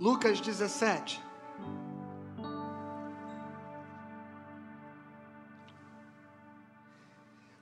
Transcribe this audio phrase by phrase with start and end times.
[0.00, 1.22] Lucas 17.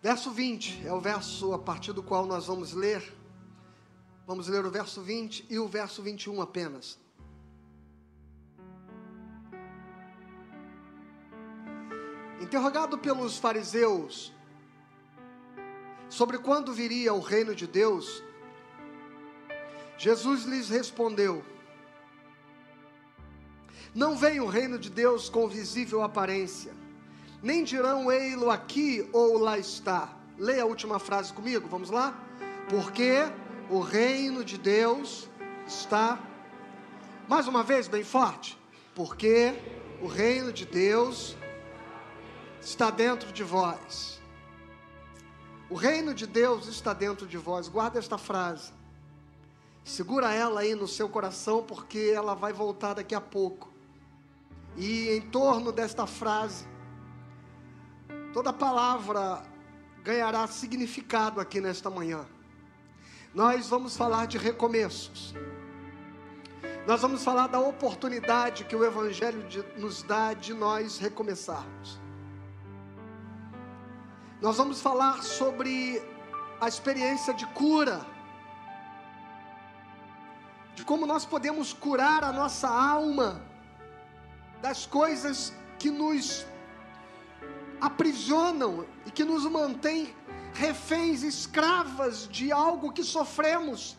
[0.00, 3.02] Verso 20 é o verso a partir do qual nós vamos ler.
[4.24, 6.96] Vamos ler o verso 20 e o verso 21 apenas.
[12.40, 14.32] Interrogado pelos fariseus
[16.08, 18.22] sobre quando viria o reino de Deus,
[19.98, 21.44] Jesus lhes respondeu:
[23.94, 26.72] Não vem o reino de Deus com visível aparência,
[27.42, 30.14] nem dirão ei-lo aqui ou lá está.
[30.36, 32.16] Leia a última frase comigo, vamos lá?
[32.68, 33.24] Porque
[33.70, 35.28] o reino de Deus
[35.66, 36.18] está.
[37.26, 38.58] Mais uma vez, bem forte.
[38.94, 39.54] Porque
[40.00, 41.36] o reino de Deus
[42.60, 44.20] está dentro de vós.
[45.70, 47.68] O reino de Deus está dentro de vós.
[47.68, 48.72] Guarda esta frase.
[49.84, 53.77] Segura ela aí no seu coração, porque ela vai voltar daqui a pouco.
[54.78, 56.64] E em torno desta frase,
[58.32, 59.42] toda palavra
[60.04, 62.24] ganhará significado aqui nesta manhã.
[63.34, 65.34] Nós vamos falar de recomeços.
[66.86, 71.98] Nós vamos falar da oportunidade que o Evangelho de, nos dá de nós recomeçarmos.
[74.40, 76.00] Nós vamos falar sobre
[76.60, 78.06] a experiência de cura,
[80.76, 83.47] de como nós podemos curar a nossa alma
[84.60, 86.46] das coisas que nos
[87.80, 90.14] aprisionam e que nos mantêm
[90.54, 93.96] reféns, escravas de algo que sofremos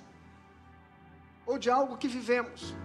[1.45, 2.75] ou de algo que vivemos.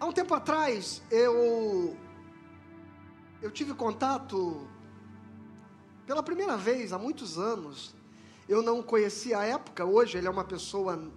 [0.00, 1.96] Há um tempo atrás, eu
[3.40, 4.66] eu tive contato
[6.06, 7.94] pela primeira vez há muitos anos.
[8.48, 11.10] Eu não conhecia a época, hoje ele é uma pessoa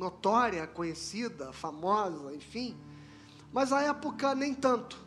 [0.00, 2.74] notória, conhecida, famosa, enfim.
[3.52, 4.98] Mas a época nem tanto.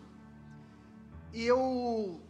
[1.33, 2.21] E eu,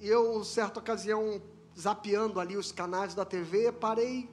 [0.00, 1.40] eu certa ocasião,
[1.78, 4.28] zapeando ali os canais da TV, parei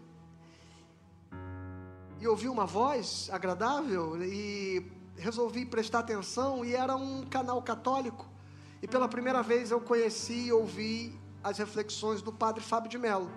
[2.19, 8.25] e ouvi uma voz agradável e resolvi prestar atenção e era um canal católico.
[8.81, 13.29] E pela primeira vez eu conheci e ouvi as reflexões do padre Fábio de Mello,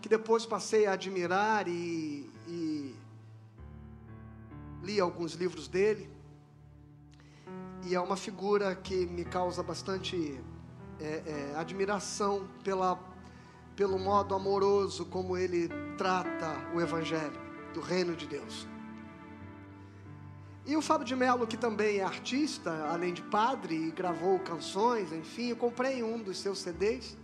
[0.00, 2.29] que depois passei a admirar e,
[4.82, 6.08] li alguns livros dele.
[7.86, 10.38] E é uma figura que me causa bastante
[11.00, 12.98] é, é, admiração pela,
[13.74, 17.40] pelo modo amoroso como ele trata o Evangelho
[17.72, 18.66] do Reino de Deus.
[20.66, 25.10] E o Fábio de Mello, que também é artista, além de padre, e gravou canções,
[25.10, 27.16] enfim, eu comprei um dos seus CDs,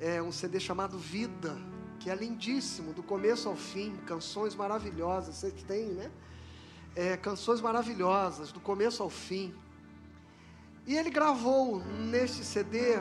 [0.00, 1.56] é um CD chamado Vida,
[2.00, 6.10] que é lindíssimo, do começo ao fim, canções maravilhosas, vocês têm, né?
[6.96, 9.54] É, canções maravilhosas, do começo ao fim.
[10.86, 12.96] E ele gravou neste CD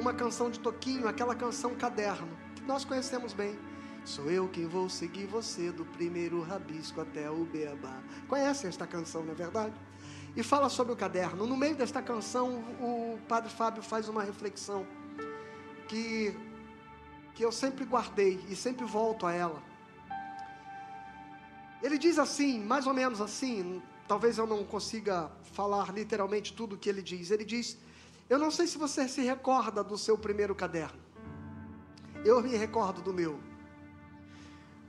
[0.00, 3.58] uma canção de Toquinho, aquela canção Caderno, que nós conhecemos bem.
[4.04, 8.02] Sou eu quem vou seguir você do primeiro rabisco até o beabá.
[8.26, 9.74] Conhecem esta canção, não é verdade?
[10.34, 11.46] E fala sobre o caderno.
[11.46, 14.86] No meio desta canção, o Padre Fábio faz uma reflexão
[15.86, 16.34] que,
[17.34, 19.69] que eu sempre guardei e sempre volto a ela.
[21.82, 26.78] Ele diz assim, mais ou menos assim, talvez eu não consiga falar literalmente tudo o
[26.78, 27.30] que ele diz.
[27.30, 27.78] Ele diz:
[28.28, 31.00] Eu não sei se você se recorda do seu primeiro caderno.
[32.24, 33.38] Eu me recordo do meu.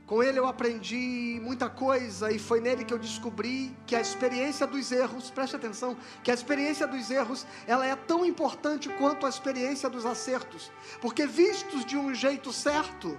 [0.07, 4.67] Com ele eu aprendi muita coisa e foi nele que eu descobri que a experiência
[4.67, 9.29] dos erros, preste atenção, que a experiência dos erros, ela é tão importante quanto a
[9.29, 10.69] experiência dos acertos,
[10.99, 13.17] porque vistos de um jeito certo,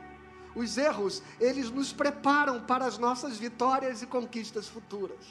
[0.55, 5.25] os erros, eles nos preparam para as nossas vitórias e conquistas futuras.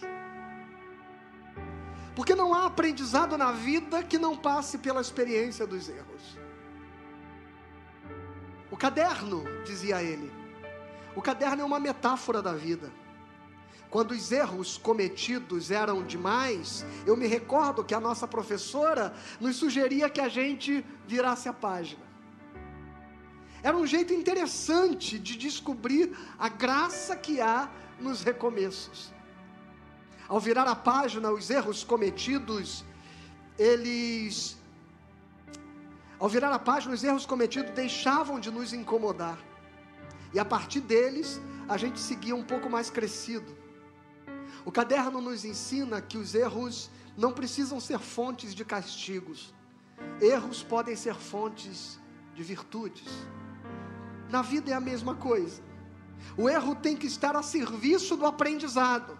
[2.15, 6.37] Porque não há aprendizado na vida que não passe pela experiência dos erros.
[8.69, 10.31] O caderno, dizia ele,
[11.15, 12.91] o caderno é uma metáfora da vida.
[13.89, 20.09] Quando os erros cometidos eram demais, eu me recordo que a nossa professora nos sugeria
[20.09, 22.10] que a gente virasse a página.
[23.63, 27.69] Era um jeito interessante de descobrir a graça que há
[27.99, 29.13] nos recomeços.
[30.27, 32.83] Ao virar a página, os erros cometidos,
[33.59, 34.57] eles.
[36.17, 39.37] Ao virar a página, os erros cometidos deixavam de nos incomodar.
[40.33, 43.55] E a partir deles, a gente seguia um pouco mais crescido.
[44.63, 49.53] O caderno nos ensina que os erros não precisam ser fontes de castigos.
[50.19, 51.99] Erros podem ser fontes
[52.33, 53.09] de virtudes.
[54.31, 55.61] Na vida é a mesma coisa.
[56.37, 59.17] O erro tem que estar a serviço do aprendizado.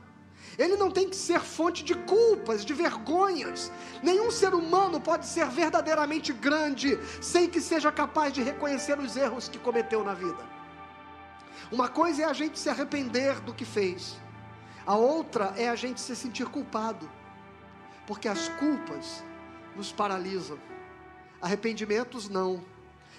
[0.58, 3.72] Ele não tem que ser fonte de culpas, de vergonhas.
[4.02, 9.50] Nenhum ser humano pode ser verdadeiramente grande sem que seja capaz de reconhecer os erros
[9.50, 10.44] que cometeu na vida.
[11.72, 14.18] Uma coisa é a gente se arrepender do que fez,
[14.86, 17.10] a outra é a gente se sentir culpado,
[18.08, 19.24] porque as culpas
[19.76, 20.60] nos paralisam,
[21.42, 22.62] arrependimentos não,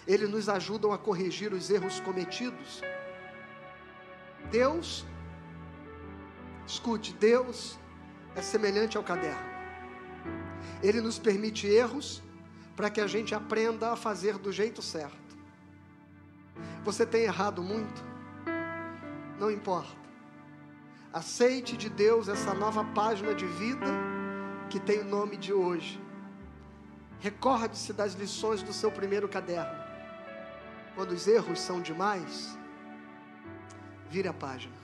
[0.06, 2.82] eles nos ajudam a corrigir os erros cometidos.
[4.50, 5.06] Deus
[6.66, 7.78] Escute, Deus
[8.34, 9.52] é semelhante ao caderno.
[10.82, 12.22] Ele nos permite erros
[12.74, 15.36] para que a gente aprenda a fazer do jeito certo.
[16.82, 18.02] Você tem errado muito?
[19.38, 20.00] Não importa.
[21.12, 23.86] Aceite de Deus essa nova página de vida
[24.70, 26.00] que tem o nome de hoje.
[27.20, 29.81] Recorde-se das lições do seu primeiro caderno.
[30.94, 32.56] Quando os erros são demais,
[34.10, 34.74] vire a página.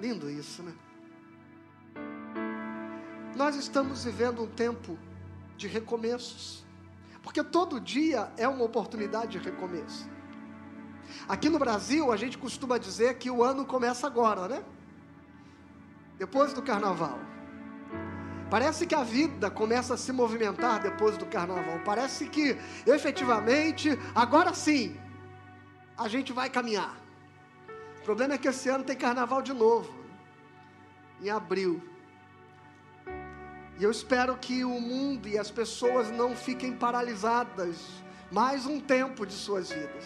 [0.00, 0.72] Lindo isso, né?
[3.36, 4.98] Nós estamos vivendo um tempo
[5.56, 6.64] de recomeços,
[7.22, 10.08] porque todo dia é uma oportunidade de recomeço.
[11.28, 14.64] Aqui no Brasil, a gente costuma dizer que o ano começa agora, né?
[16.18, 17.18] Depois do carnaval.
[18.50, 21.80] Parece que a vida começa a se movimentar depois do carnaval.
[21.84, 22.56] Parece que,
[22.86, 24.96] efetivamente, agora sim,
[25.98, 27.06] a gente vai caminhar
[28.06, 29.92] problema é que esse ano tem carnaval de novo,
[31.20, 31.82] em abril.
[33.78, 37.76] E eu espero que o mundo e as pessoas não fiquem paralisadas
[38.30, 40.04] mais um tempo de suas vidas.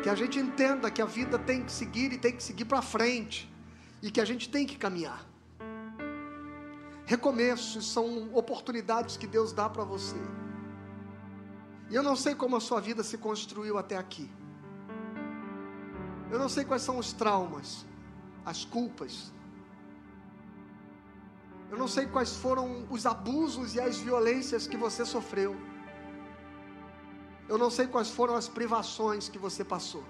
[0.00, 2.80] Que a gente entenda que a vida tem que seguir e tem que seguir para
[2.80, 3.52] frente.
[4.00, 5.26] E que a gente tem que caminhar.
[7.06, 10.16] Recomeços são oportunidades que Deus dá para você.
[11.90, 14.30] E eu não sei como a sua vida se construiu até aqui.
[16.30, 17.84] Eu não sei quais são os traumas,
[18.44, 19.32] as culpas.
[21.70, 25.54] Eu não sei quais foram os abusos e as violências que você sofreu.
[27.46, 30.04] Eu não sei quais foram as privações que você passou.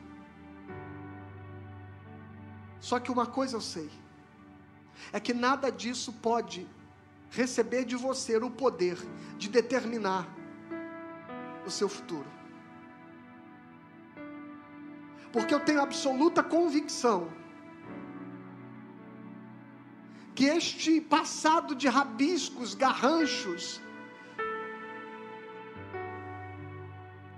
[2.79, 3.91] Só que uma coisa eu sei:
[5.13, 6.69] é que nada disso pode
[7.35, 8.97] receber de você o poder
[9.37, 10.27] de determinar
[11.67, 12.31] o seu futuro.
[15.33, 17.29] Porque eu tenho absoluta convicção
[20.35, 23.81] que este passado de rabiscos, garranchos,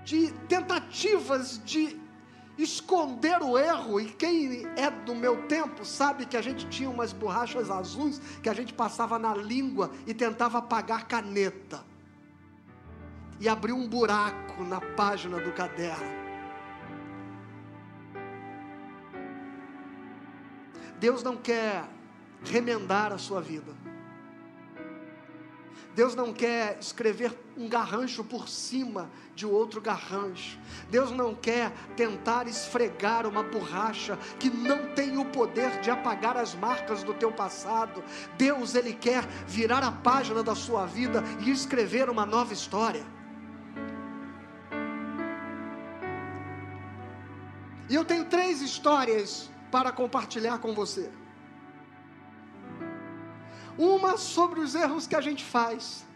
[0.05, 2.06] de tentativas de
[2.59, 7.13] esconder o erro, e quem é do meu tempo sabe que a gente tinha umas
[7.13, 11.85] borrachas azuis que a gente passava na língua e tentava apagar caneta,
[13.39, 16.27] e abriu um buraco na página do caderno.
[20.99, 21.85] Deus não quer
[22.45, 23.75] remendar a sua vida.
[25.97, 30.59] Deus não quer escrever um garrancho por cima de outro garrancho.
[30.91, 36.55] Deus não quer tentar esfregar uma borracha que não tem o poder de apagar as
[36.55, 38.05] marcas do teu passado.
[38.37, 43.07] Deus ele quer virar a página da sua vida e escrever uma nova história.
[47.89, 51.11] E eu tenho três histórias para compartilhar com você.
[53.79, 56.07] Uma sobre os erros que a gente faz,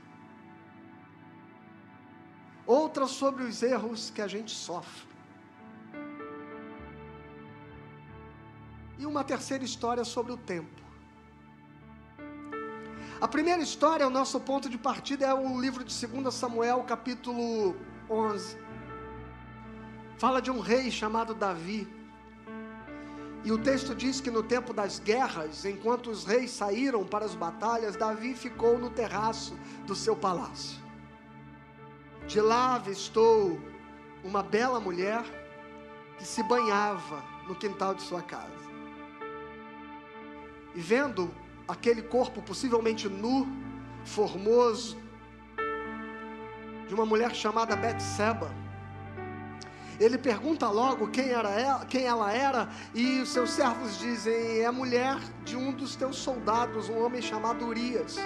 [2.66, 5.08] outra sobre os erros que a gente sofre.
[8.98, 10.80] E uma terceira história sobre o tempo.
[13.20, 17.76] A primeira história, o nosso ponto de partida é o livro de 2 Samuel, capítulo
[18.08, 18.56] 11.
[20.16, 21.99] Fala de um rei chamado Davi
[23.42, 27.34] e o texto diz que no tempo das guerras, enquanto os reis saíram para as
[27.34, 29.56] batalhas, Davi ficou no terraço
[29.86, 30.78] do seu palácio.
[32.26, 33.58] De lá avistou
[34.22, 35.24] uma bela mulher
[36.18, 38.70] que se banhava no quintal de sua casa.
[40.74, 41.34] E vendo
[41.66, 43.48] aquele corpo possivelmente nu,
[44.04, 44.98] formoso,
[46.86, 48.59] de uma mulher chamada Betseba,
[50.00, 54.70] ele pergunta logo quem, era ela, quem ela era, e os seus servos dizem: é
[54.70, 58.16] mulher de um dos teus soldados, um homem chamado Urias.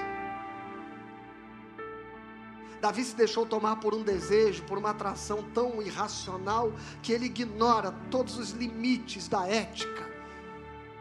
[2.81, 7.93] Davi se deixou tomar por um desejo, por uma atração tão irracional, que ele ignora
[8.09, 10.09] todos os limites da ética,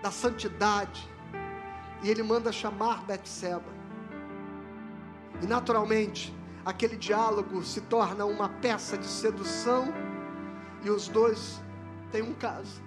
[0.01, 1.07] da santidade,
[2.01, 3.71] e ele manda chamar Betseba.
[5.41, 6.33] E naturalmente,
[6.65, 9.93] aquele diálogo se torna uma peça de sedução
[10.83, 11.61] e os dois
[12.11, 12.81] tem um caso.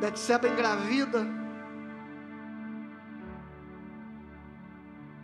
[0.00, 1.26] Betseba engravida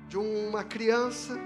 [0.09, 1.39] de uma criança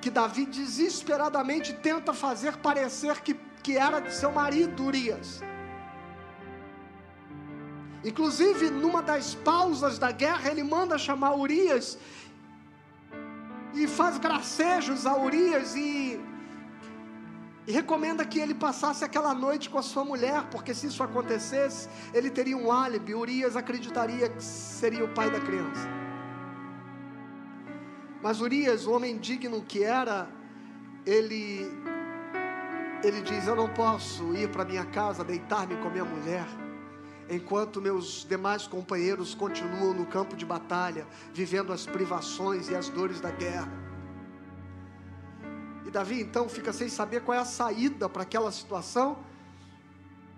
[0.00, 5.42] que Davi desesperadamente tenta fazer parecer que, que era de seu marido Urias.
[8.02, 11.98] Inclusive, numa das pausas da guerra, ele manda chamar Urias
[13.74, 16.18] e faz gracejos a Urias e,
[17.70, 21.88] e recomenda que ele passasse aquela noite com a sua mulher, porque se isso acontecesse,
[22.12, 23.14] ele teria um álibi.
[23.14, 25.88] Urias acreditaria que seria o pai da criança.
[28.20, 30.28] Mas Urias, o homem digno que era,
[31.06, 31.70] ele
[33.04, 36.48] ele diz: Eu não posso ir para minha casa deitar-me com minha mulher
[37.30, 43.20] enquanto meus demais companheiros continuam no campo de batalha, vivendo as privações e as dores
[43.20, 43.89] da guerra.
[45.90, 49.18] E Davi então fica sem saber qual é a saída para aquela situação,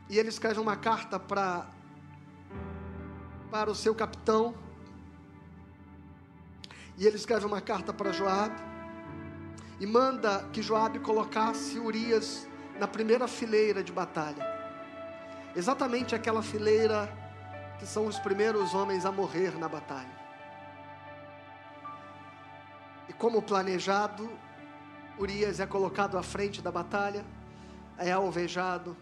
[0.09, 1.67] e ele escreve uma carta para
[3.51, 4.55] para o seu capitão,
[6.97, 8.59] e ele escreve uma carta para Joabe,
[9.79, 12.49] e manda que Joabe colocasse Urias
[12.81, 14.47] na primeira fileira de batalha.
[15.55, 17.15] Exatamente aquela fileira
[17.79, 20.17] que são os primeiros homens a morrer na batalha.
[23.07, 24.31] E como planejado,
[25.19, 27.25] Urias é colocado à frente da batalha,
[27.99, 28.97] é alvejado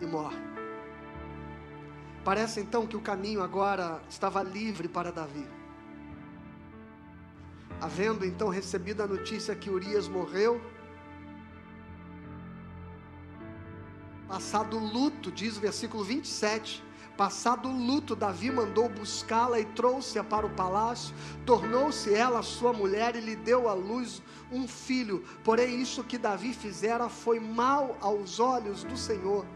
[0.00, 0.38] e morre.
[2.24, 5.46] Parece então que o caminho agora estava livre para Davi.
[7.80, 10.60] Havendo então recebido a notícia que Urias morreu,
[14.28, 16.82] Passado o luto, diz o versículo 27,
[17.16, 21.14] Passado o luto, Davi mandou buscá-la e trouxe-a para o palácio.
[21.46, 24.20] Tornou-se ela sua mulher e lhe deu à luz
[24.52, 25.24] um filho.
[25.42, 29.46] Porém, isso que Davi fizera foi mal aos olhos do Senhor.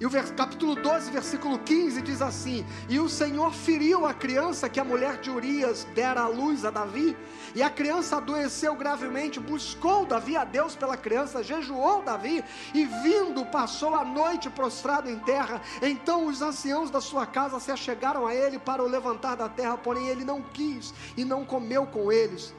[0.00, 4.80] E o capítulo 12, versículo 15 diz assim: E o Senhor feriu a criança que
[4.80, 7.16] a mulher de Urias dera à luz a Davi,
[7.54, 12.42] e a criança adoeceu gravemente, buscou Davi a Deus pela criança, jejuou Davi,
[12.74, 15.62] e vindo passou a noite prostrado em terra.
[15.80, 19.78] Então os anciãos da sua casa se achegaram a ele para o levantar da terra,
[19.78, 22.52] porém ele não quis e não comeu com eles.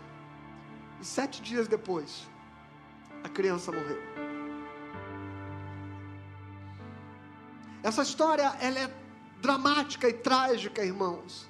[1.01, 2.29] E sete dias depois,
[3.25, 4.01] a criança morreu.
[7.85, 8.89] Essa história ela é
[9.39, 11.47] dramática e trágica, irmãos.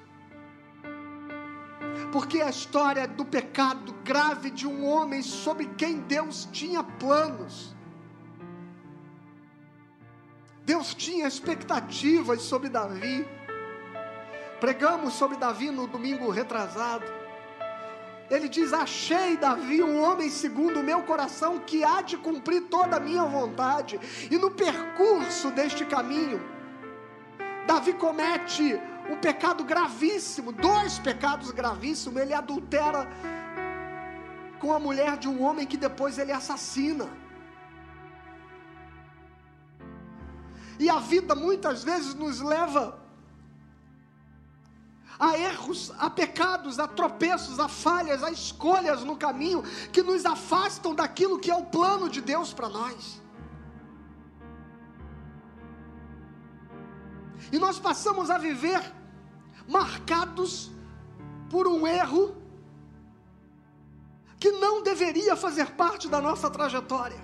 [2.12, 7.74] Porque a história do pecado grave de um homem sobre quem Deus tinha planos.
[10.66, 13.26] Deus tinha expectativas sobre Davi.
[14.60, 17.06] Pregamos sobre Davi no domingo retrasado.
[18.30, 22.98] Ele diz: Achei Davi um homem segundo o meu coração que há de cumprir toda
[22.98, 24.00] a minha vontade.
[24.32, 26.42] E no percurso deste caminho,
[27.68, 28.80] Davi comete
[29.10, 32.22] um pecado gravíssimo, dois pecados gravíssimos.
[32.22, 33.08] Ele adultera
[34.60, 37.08] com a mulher de um homem que depois ele assassina.
[40.80, 43.05] E a vida muitas vezes nos leva
[45.20, 50.94] a erros, a pecados, a tropeços, a falhas, a escolhas no caminho que nos afastam
[50.94, 53.22] daquilo que é o plano de Deus para nós.
[57.52, 58.82] E nós passamos a viver
[59.68, 60.72] marcados
[61.50, 62.36] por um erro
[64.40, 67.24] que não deveria fazer parte da nossa trajetória.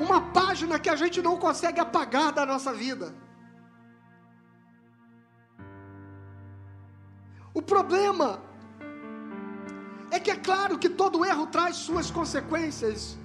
[0.00, 3.14] Uma página que a gente não consegue apagar da nossa vida.
[7.58, 8.40] O problema
[10.12, 13.18] é que é claro que todo erro traz suas consequências.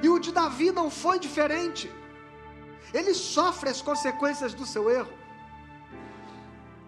[0.00, 1.90] E o de Davi não foi diferente.
[2.92, 5.12] Ele sofre as consequências do seu erro.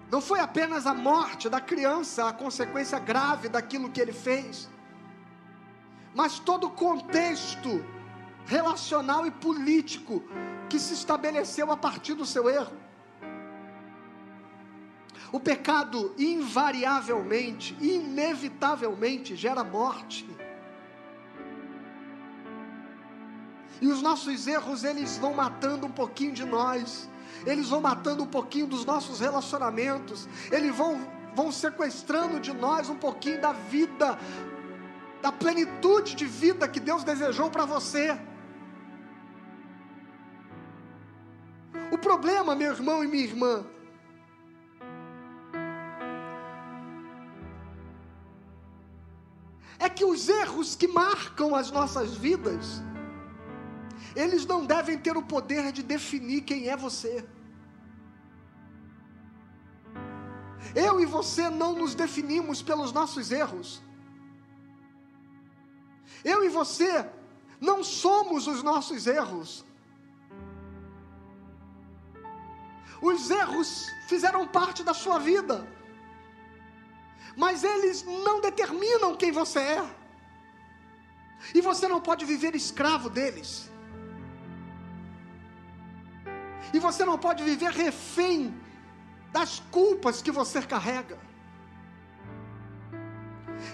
[0.08, 4.70] Não foi apenas a morte da criança a consequência grave daquilo que ele fez,
[6.14, 7.84] mas todo o contexto
[8.46, 10.22] relacional e político
[10.70, 12.85] que se estabeleceu a partir do seu erro.
[15.32, 20.26] O pecado invariavelmente, inevitavelmente gera morte.
[23.80, 27.08] E os nossos erros, eles vão matando um pouquinho de nós.
[27.44, 30.28] Eles vão matando um pouquinho dos nossos relacionamentos.
[30.50, 34.18] Eles vão, vão sequestrando de nós um pouquinho da vida,
[35.20, 38.18] da plenitude de vida que Deus desejou para você.
[41.90, 43.64] O problema, meu irmão e minha irmã,
[49.78, 52.82] é que os erros que marcam as nossas vidas,
[54.14, 57.26] eles não devem ter o poder de definir quem é você.
[60.74, 63.82] Eu e você não nos definimos pelos nossos erros.
[66.24, 67.08] Eu e você
[67.60, 69.64] não somos os nossos erros.
[73.00, 75.66] Os erros fizeram parte da sua vida,
[77.36, 79.90] mas eles não determinam quem você é,
[81.54, 83.70] e você não pode viver escravo deles,
[86.72, 88.54] e você não pode viver refém
[89.32, 91.18] das culpas que você carrega.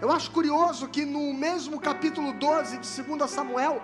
[0.01, 3.81] Eu acho curioso que no mesmo capítulo 12 de 2 Samuel,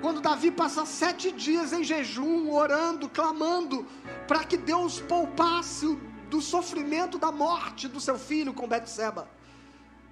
[0.00, 3.86] quando Davi passa sete dias em jejum, orando, clamando,
[4.28, 5.98] para que Deus poupasse
[6.30, 9.28] do sofrimento da morte do seu filho com Betseba.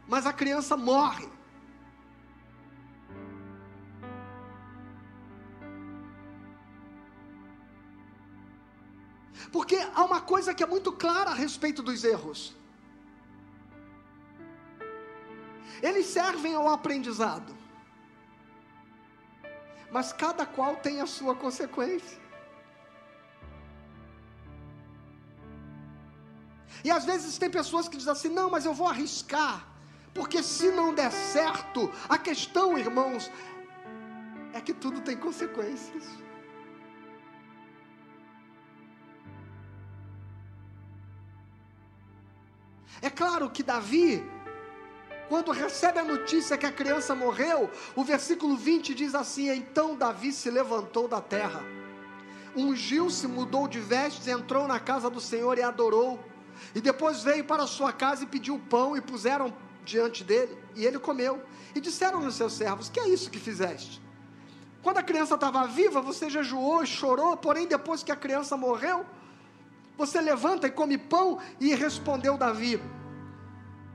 [0.07, 1.29] Mas a criança morre.
[9.53, 12.57] Porque há uma coisa que é muito clara a respeito dos erros.
[15.83, 17.65] Eles servem ao aprendizado
[19.95, 22.19] mas cada qual tem a sua consequência.
[26.85, 29.67] E às vezes tem pessoas que dizem assim: não, mas eu vou arriscar,
[30.13, 33.31] porque se não der certo, a questão, irmãos,
[34.53, 36.05] é que tudo tem consequências.
[43.01, 44.23] É claro que Davi
[45.29, 50.33] quando recebe a notícia que a criança morreu, o versículo 20 diz assim: Então Davi
[50.33, 51.63] se levantou da terra,
[52.55, 56.34] ungiu-se, mudou de vestes, entrou na casa do Senhor e adorou.
[56.75, 60.99] E depois veio para sua casa e pediu pão, e puseram diante dele, e ele
[60.99, 61.43] comeu.
[61.75, 64.03] E disseram os seus servos: Que é isso que fizeste?
[64.83, 69.07] Quando a criança estava viva, você jejuou e chorou, porém, depois que a criança morreu,
[69.97, 71.39] você levanta e come pão.
[71.59, 72.81] E respondeu Davi: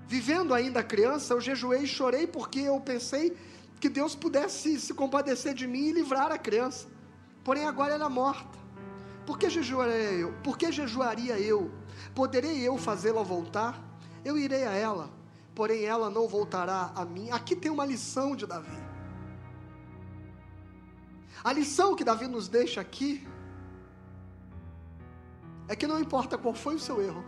[0.07, 3.37] vivendo ainda criança, eu jejuei e chorei porque eu pensei
[3.79, 6.87] que Deus pudesse se compadecer de mim e livrar a criança.
[7.43, 8.57] Porém, agora ela é morta.
[9.25, 10.33] Por que jejuaria eu?
[10.43, 11.71] Por que jejuaria eu?
[12.13, 13.79] Poderei eu fazê-la voltar?
[14.23, 15.09] Eu irei a ela,
[15.55, 17.29] porém ela não voltará a mim.
[17.31, 18.77] Aqui tem uma lição de Davi.
[21.43, 23.25] A lição que Davi nos deixa aqui
[25.67, 27.23] é que não importa qual foi o seu erro,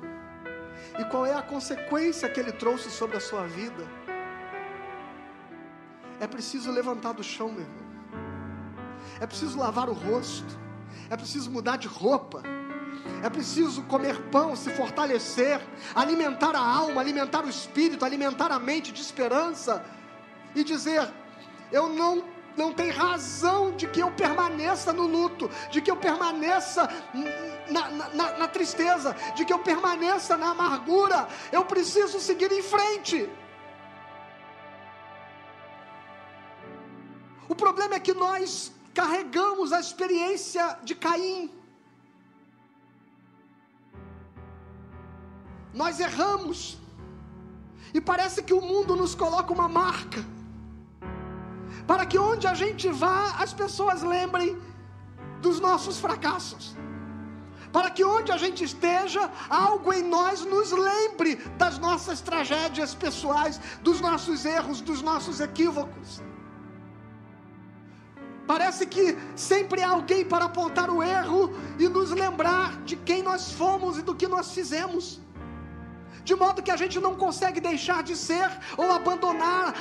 [0.99, 3.87] e qual é a consequência que ele trouxe sobre a sua vida.
[6.19, 7.81] É preciso levantar do chão, meu irmão.
[9.19, 10.59] É preciso lavar o rosto.
[11.09, 12.43] É preciso mudar de roupa.
[13.23, 15.61] É preciso comer pão, se fortalecer,
[15.93, 19.83] alimentar a alma, alimentar o espírito, alimentar a mente de esperança
[20.55, 21.07] e dizer:
[21.71, 22.23] Eu não
[22.57, 26.89] não tem razão de que eu permaneça no luto, de que eu permaneça
[27.69, 31.27] na, na, na, tristeza, de que eu permaneça na amargura.
[31.51, 33.29] Eu preciso seguir em frente.
[37.47, 41.60] O problema é que nós carregamos a experiência de Caim.
[45.73, 46.77] Nós erramos.
[47.93, 50.23] E parece que o mundo nos coloca uma marca
[51.87, 54.57] para que onde a gente vá, as pessoas lembrem
[55.41, 56.75] dos nossos fracassos.
[57.71, 63.59] Para que onde a gente esteja, algo em nós nos lembre das nossas tragédias pessoais,
[63.81, 66.21] dos nossos erros, dos nossos equívocos.
[68.45, 73.53] Parece que sempre há alguém para apontar o erro e nos lembrar de quem nós
[73.53, 75.19] fomos e do que nós fizemos
[76.23, 79.73] de modo que a gente não consegue deixar de ser ou abandonar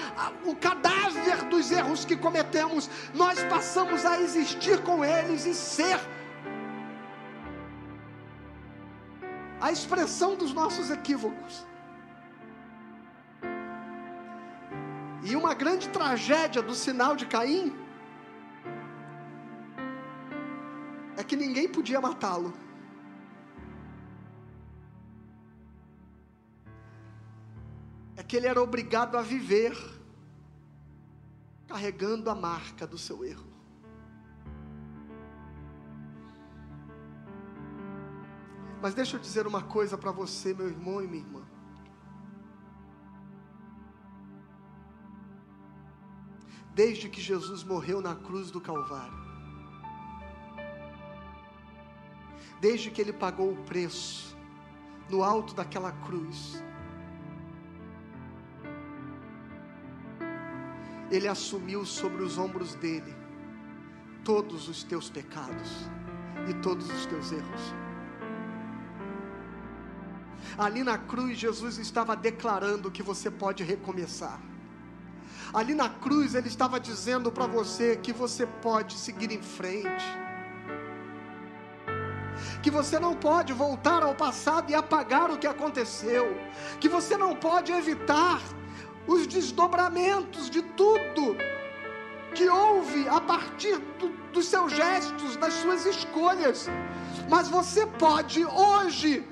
[0.45, 5.99] o cadáver dos erros que cometemos, nós passamos a existir com eles e ser
[9.61, 11.67] a expressão dos nossos equívocos.
[15.23, 17.77] E uma grande tragédia do sinal de Caim
[21.17, 22.55] é que ninguém podia matá-lo.
[28.31, 29.77] Que ele era obrigado a viver
[31.67, 33.51] carregando a marca do seu erro.
[38.81, 41.43] Mas deixa eu dizer uma coisa para você, meu irmão e minha irmã.
[46.73, 49.19] Desde que Jesus morreu na cruz do Calvário,
[52.61, 54.37] desde que ele pagou o preço
[55.09, 56.63] no alto daquela cruz,
[61.11, 63.15] Ele assumiu sobre os ombros dele
[64.25, 65.91] todos os teus pecados
[66.49, 67.75] e todos os teus erros.
[70.57, 74.41] Ali na cruz, Jesus estava declarando que você pode recomeçar.
[75.53, 80.05] Ali na cruz, Ele estava dizendo para você que você pode seguir em frente.
[82.63, 86.37] Que você não pode voltar ao passado e apagar o que aconteceu.
[86.79, 88.41] Que você não pode evitar
[89.11, 91.37] os desdobramentos de tudo
[92.33, 96.69] que houve a partir do, dos seus gestos, das suas escolhas.
[97.29, 99.27] Mas você pode hoje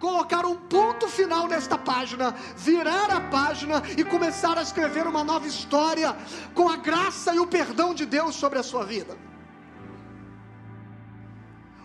[0.00, 5.46] colocar um ponto final nesta página, virar a página e começar a escrever uma nova
[5.46, 6.16] história
[6.52, 9.16] com a graça e o perdão de Deus sobre a sua vida.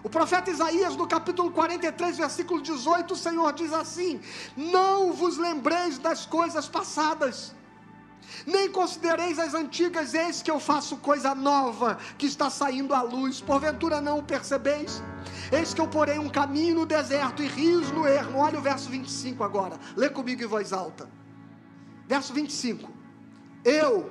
[0.01, 4.21] O profeta Isaías, no capítulo 43, versículo 18, o Senhor diz assim:
[4.55, 7.53] Não vos lembreis das coisas passadas,
[8.45, 13.41] nem considereis as antigas, eis que eu faço coisa nova que está saindo à luz,
[13.41, 15.01] porventura não o percebeis?
[15.51, 18.39] Eis que eu porei um caminho no deserto e rios no ermo.
[18.39, 21.09] Olha o verso 25 agora, lê comigo em voz alta.
[22.07, 22.89] Verso 25:
[23.65, 24.09] Eu,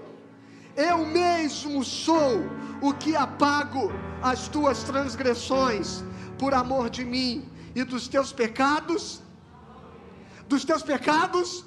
[0.78, 2.34] eu mesmo sou
[2.80, 6.04] o que apago as tuas transgressões
[6.38, 9.20] por amor de mim e dos teus pecados.
[10.48, 11.64] Dos teus pecados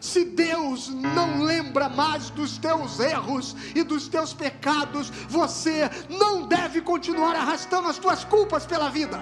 [0.00, 6.80] se Deus não lembra mais dos teus erros e dos teus pecados, você não deve
[6.80, 9.18] continuar arrastando as tuas culpas pela vida.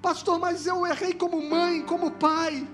[0.00, 2.66] Pastor, mas eu errei como mãe, como pai.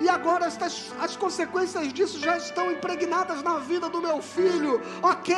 [0.00, 4.80] E agora estas, as consequências disso já estão impregnadas na vida do meu filho.
[5.02, 5.34] Ok,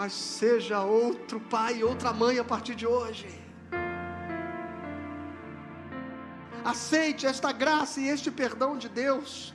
[0.00, 3.28] mas seja outro pai, outra mãe a partir de hoje.
[6.64, 9.54] Aceite esta graça e este perdão de Deus.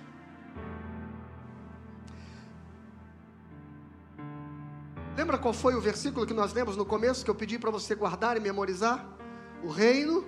[5.17, 7.95] Lembra qual foi o versículo que nós lemos no começo que eu pedi para você
[7.95, 9.04] guardar e memorizar?
[9.63, 10.24] O reino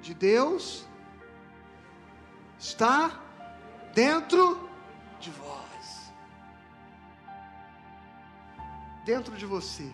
[0.00, 0.86] de Deus
[2.58, 3.20] está
[3.94, 4.68] dentro
[5.20, 5.58] de vós.
[9.08, 9.90] dentro de você,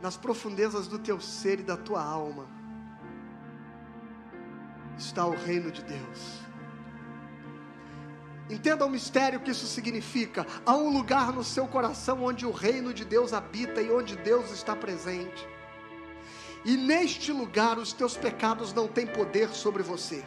[0.00, 2.48] nas profundezas do teu ser e da tua alma,
[4.98, 6.40] está o reino de Deus.
[8.50, 10.44] Entenda o mistério que isso significa.
[10.66, 14.50] Há um lugar no seu coração onde o reino de Deus habita e onde Deus
[14.50, 15.46] está presente.
[16.64, 20.24] E neste lugar os teus pecados não têm poder sobre você.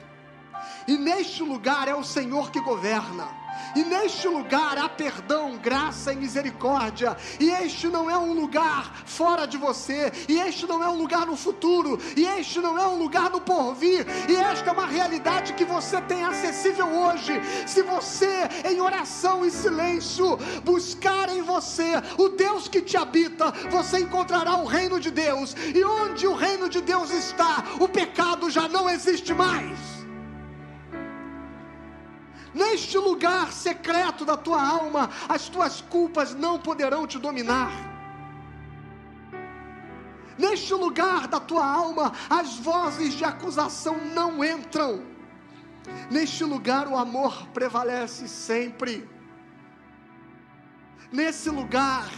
[0.87, 3.45] E neste lugar é o Senhor que governa.
[3.75, 7.17] E neste lugar há perdão, graça e misericórdia.
[7.39, 10.11] E este não é um lugar fora de você.
[10.29, 11.99] E este não é um lugar no futuro.
[12.15, 14.05] E este não é um lugar no porvir.
[14.29, 17.33] E esta é uma realidade que você tem acessível hoje.
[17.67, 23.99] Se você, em oração e silêncio, buscar em você o Deus que te habita, você
[23.99, 25.55] encontrará o reino de Deus.
[25.73, 29.94] E onde o reino de Deus está, o pecado já não existe mais.
[32.55, 37.69] Neste lugar secreto da tua alma, as tuas culpas não poderão te dominar.
[40.37, 45.03] Neste lugar da tua alma, as vozes de acusação não entram.
[46.09, 49.05] Neste lugar, o amor prevalece sempre.
[51.11, 52.09] Nesse lugar,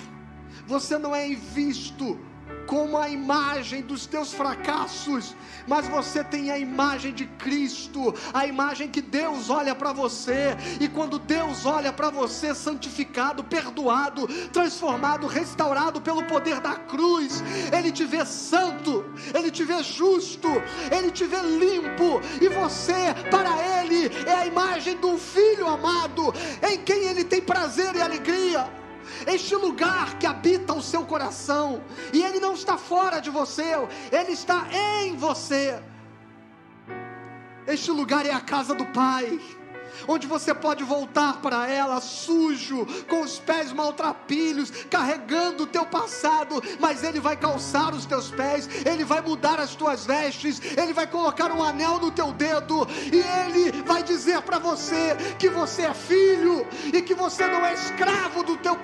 [0.67, 2.19] você não é visto
[2.67, 8.89] como a imagem dos teus fracassos, mas você tem a imagem de Cristo, a imagem
[8.89, 16.01] que Deus olha para você, e quando Deus olha para você, santificado, perdoado, transformado, restaurado
[16.01, 17.41] pelo poder da cruz,
[17.75, 20.49] Ele te vê santo, Ele te vê justo,
[20.91, 26.34] Ele te vê limpo, e você, para Ele, é a imagem do Filho amado,
[26.69, 28.69] em quem Ele tem prazer e alegria
[29.25, 31.81] este lugar que habita o seu coração,
[32.13, 33.73] e ele não está fora de você,
[34.11, 35.79] ele está em você.
[37.65, 39.39] Este lugar é a casa do Pai
[40.07, 46.62] onde você pode voltar para ela sujo, com os pés maltrapilhos, carregando o teu passado,
[46.79, 51.07] mas Ele vai calçar os teus pés, Ele vai mudar as tuas vestes, Ele vai
[51.07, 55.93] colocar um anel no teu dedo, e Ele vai dizer para você que você é
[55.93, 58.77] filho e que você não é escravo do teu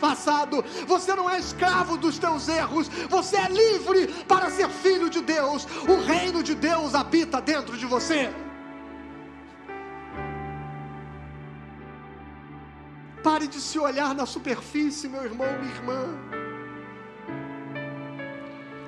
[0.00, 5.20] passado, você não é escravo dos teus erros, você é livre para ser filho de
[5.20, 8.43] Deus, o reino de Deus habita dentro de você.
[13.24, 16.00] Pare de se olhar na superfície, meu irmão, minha irmã.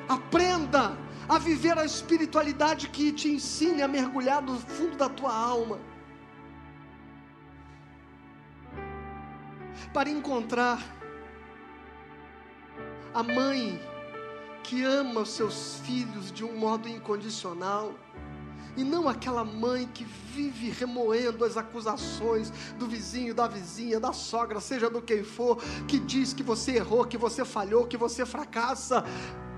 [0.06, 0.94] Aprenda
[1.26, 5.78] a viver a espiritualidade que te ensine a mergulhar no fundo da tua alma.
[9.94, 10.84] Para encontrar
[13.14, 13.80] a mãe
[14.62, 17.94] que ama os seus filhos de um modo incondicional
[18.76, 24.60] e não aquela mãe que vive remoendo as acusações do vizinho, da vizinha, da sogra,
[24.60, 29.04] seja do quem for, que diz que você errou, que você falhou, que você fracassa.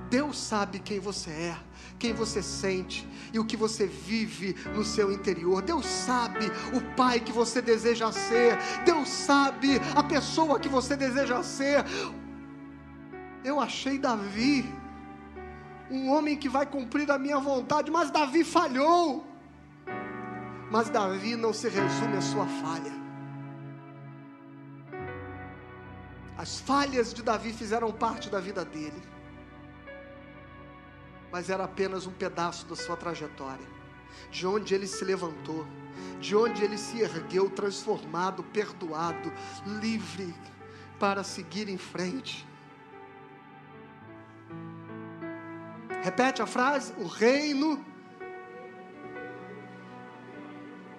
[0.08, 1.56] Deus sabe quem você é,
[1.98, 5.60] quem você sente e o que você vive no seu interior.
[5.60, 8.56] Deus sabe o pai que você deseja ser.
[8.86, 11.84] Deus sabe a pessoa que você deseja ser.
[13.44, 14.64] Eu achei Davi
[15.90, 19.26] um homem que vai cumprir a minha vontade, mas Davi falhou.
[20.70, 22.92] Mas Davi não se resume à sua falha.
[26.36, 29.02] As falhas de Davi fizeram parte da vida dele,
[31.32, 33.66] mas era apenas um pedaço da sua trajetória,
[34.30, 35.66] de onde ele se levantou,
[36.20, 39.32] de onde ele se ergueu, transformado, perdoado,
[39.80, 40.32] livre
[41.00, 42.47] para seguir em frente.
[46.02, 47.84] Repete a frase: o reino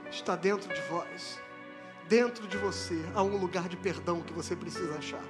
[0.09, 1.39] está dentro de vós.
[2.07, 5.23] Dentro de você há um lugar de perdão que você precisa achar.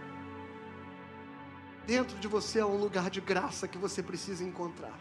[1.86, 4.98] Dentro de você há um lugar de graça que você precisa encontrar.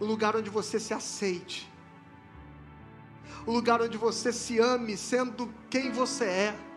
[0.00, 1.70] O lugar onde você se aceite.
[3.46, 6.67] O lugar onde você se ame sendo quem você é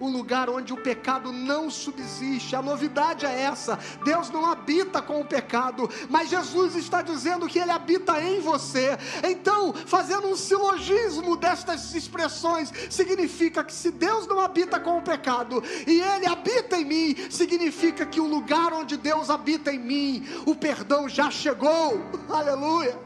[0.00, 2.54] um lugar onde o pecado não subsiste.
[2.54, 7.58] A novidade é essa: Deus não habita com o pecado, mas Jesus está dizendo que
[7.58, 8.98] Ele habita em você.
[9.22, 15.62] Então, fazendo um silogismo destas expressões, significa que se Deus não habita com o pecado
[15.86, 20.54] e Ele habita em mim, significa que o lugar onde Deus habita em mim, o
[20.54, 22.00] perdão já chegou.
[22.28, 22.98] Aleluia.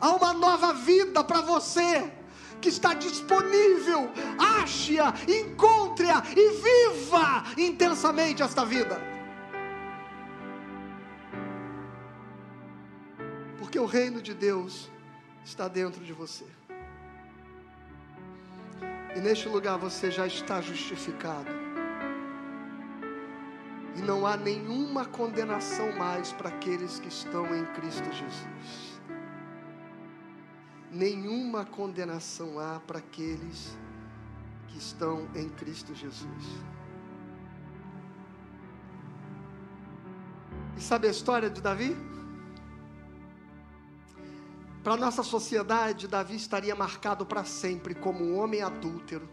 [0.00, 2.17] Há uma nova vida para você
[2.60, 4.10] que está disponível.
[4.38, 9.00] Ache-a, encontre-a e viva intensamente esta vida.
[13.58, 14.90] Porque o reino de Deus
[15.44, 16.46] está dentro de você.
[19.16, 21.50] E neste lugar você já está justificado.
[23.96, 28.87] E não há nenhuma condenação mais para aqueles que estão em Cristo Jesus
[30.90, 33.76] nenhuma condenação há para aqueles
[34.68, 36.44] que estão em Cristo Jesus.
[40.76, 41.96] E sabe a história de Davi?
[44.82, 49.28] Para nossa sociedade, Davi estaria marcado para sempre como um homem adúltero,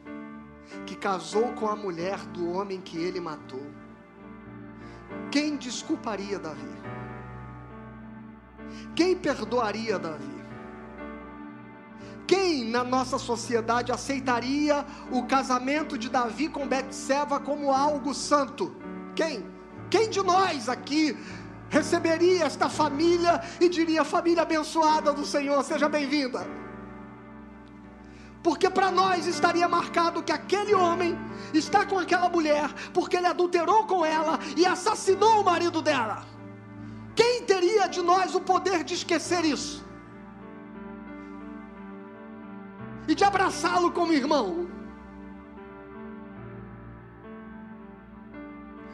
[0.86, 3.66] que casou com a mulher do homem que ele matou.
[5.32, 6.76] Quem desculparia Davi?
[8.96, 10.45] Quem perdoaria Davi?
[12.28, 18.76] Quem na nossa sociedade aceitaria o casamento de Davi com Betseba como algo santo?
[19.16, 19.46] Quem?
[19.92, 21.16] Quem de nós aqui
[21.70, 26.48] receberia esta família e diria: família abençoada do Senhor, seja bem-vinda?
[28.42, 31.18] Porque para nós estaria marcado que aquele homem
[31.54, 36.26] está com aquela mulher, porque ele adulterou com ela e assassinou o marido dela.
[37.16, 39.85] Quem teria de nós o poder de esquecer isso?
[43.08, 44.68] E de abraçá-lo como irmão.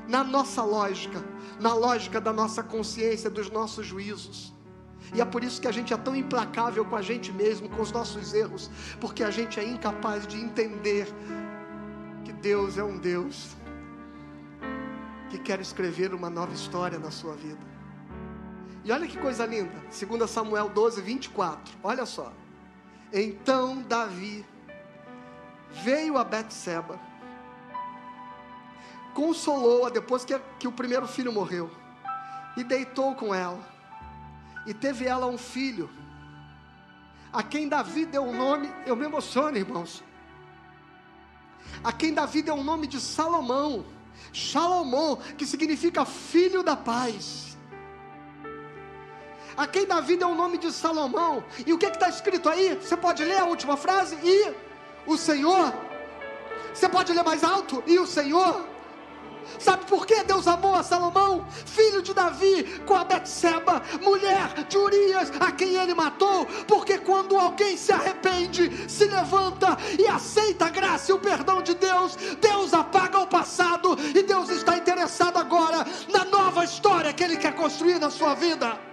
[0.08, 1.24] Na nossa lógica,
[1.60, 4.54] na lógica da nossa consciência, dos nossos juízos.
[5.14, 7.82] E é por isso que a gente é tão implacável com a gente mesmo, com
[7.82, 8.70] os nossos erros,
[9.00, 11.08] porque a gente é incapaz de entender
[12.24, 13.56] que Deus é um Deus
[15.30, 17.60] que quer escrever uma nova história na sua vida.
[18.84, 21.78] E olha que coisa linda, 2 Samuel 12, 24.
[21.84, 22.34] Olha só.
[23.14, 24.46] Então Davi
[25.84, 27.00] veio a Betseba,
[29.14, 31.70] consolou-a depois que, que o primeiro filho morreu,
[32.56, 33.60] e deitou com ela,
[34.66, 35.90] e teve ela um filho,
[37.34, 40.04] a quem Davi deu o nome, eu me emociono, irmãos,
[41.84, 43.86] a quem Davi deu o nome de Salomão,
[44.34, 47.51] Salomão, que significa filho da paz
[49.56, 51.44] a quem Davi deu o nome de Salomão.
[51.66, 52.76] E o que está escrito aí?
[52.76, 54.18] Você pode ler a última frase?
[54.24, 54.54] E
[55.06, 55.74] o Senhor.
[56.74, 57.84] Você pode ler mais alto?
[57.86, 58.72] E o Senhor.
[59.60, 64.78] Sabe por que Deus amou a Salomão, filho de Davi, com a Betseba, mulher de
[64.78, 66.46] Urias, a quem ele matou?
[66.68, 71.74] Porque quando alguém se arrepende, se levanta e aceita a graça e o perdão de
[71.74, 77.38] Deus, Deus apaga o passado e Deus está interessado agora na nova história que Ele
[77.38, 78.91] quer construir na sua vida.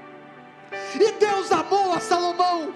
[0.95, 2.75] E Deus amou a Salomão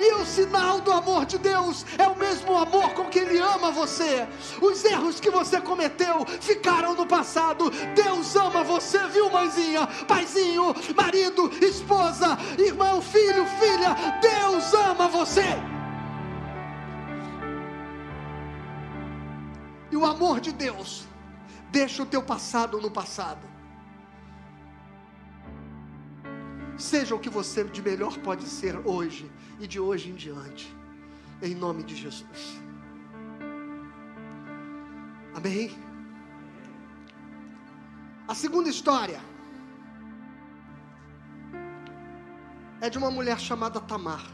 [0.00, 3.70] e o sinal do amor de Deus é o mesmo amor com que Ele ama
[3.70, 4.26] você.
[4.60, 7.70] Os erros que você cometeu ficaram no passado.
[7.94, 13.94] Deus ama você, viu, mãezinha, paizinho, marido, esposa, irmão, filho, filha.
[14.22, 15.44] Deus ama você.
[19.90, 21.04] E o amor de Deus
[21.70, 23.49] deixa o teu passado no passado.
[26.80, 30.74] Seja o que você de melhor pode ser hoje e de hoje em diante,
[31.42, 32.58] em nome de Jesus.
[35.34, 35.78] Amém?
[38.26, 39.20] A segunda história
[42.80, 44.24] é de uma mulher chamada Tamar.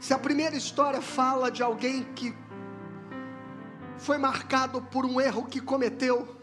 [0.00, 2.36] Se a primeira história fala de alguém que
[3.96, 6.35] foi marcado por um erro que cometeu,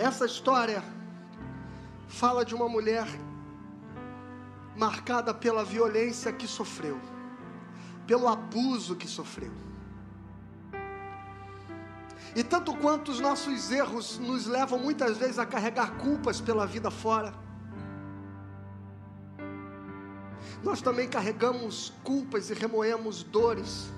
[0.00, 0.82] essa história
[2.08, 3.06] fala de uma mulher
[4.74, 6.98] marcada pela violência que sofreu,
[8.06, 9.52] pelo abuso que sofreu.
[12.34, 16.90] E tanto quanto os nossos erros nos levam muitas vezes a carregar culpas pela vida
[16.90, 17.34] fora,
[20.64, 23.92] nós também carregamos culpas e remoemos dores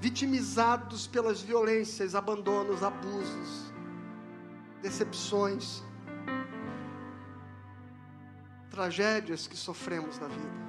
[0.00, 3.70] vitimizados pelas violências, abandonos, abusos,
[4.80, 5.82] decepções,
[8.70, 10.60] tragédias que sofremos na vida.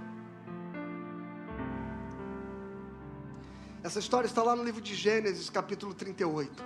[3.81, 6.63] Essa história está lá no livro de Gênesis, capítulo 38.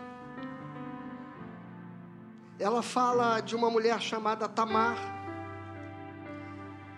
[2.57, 5.14] Ela fala de uma mulher chamada Tamar,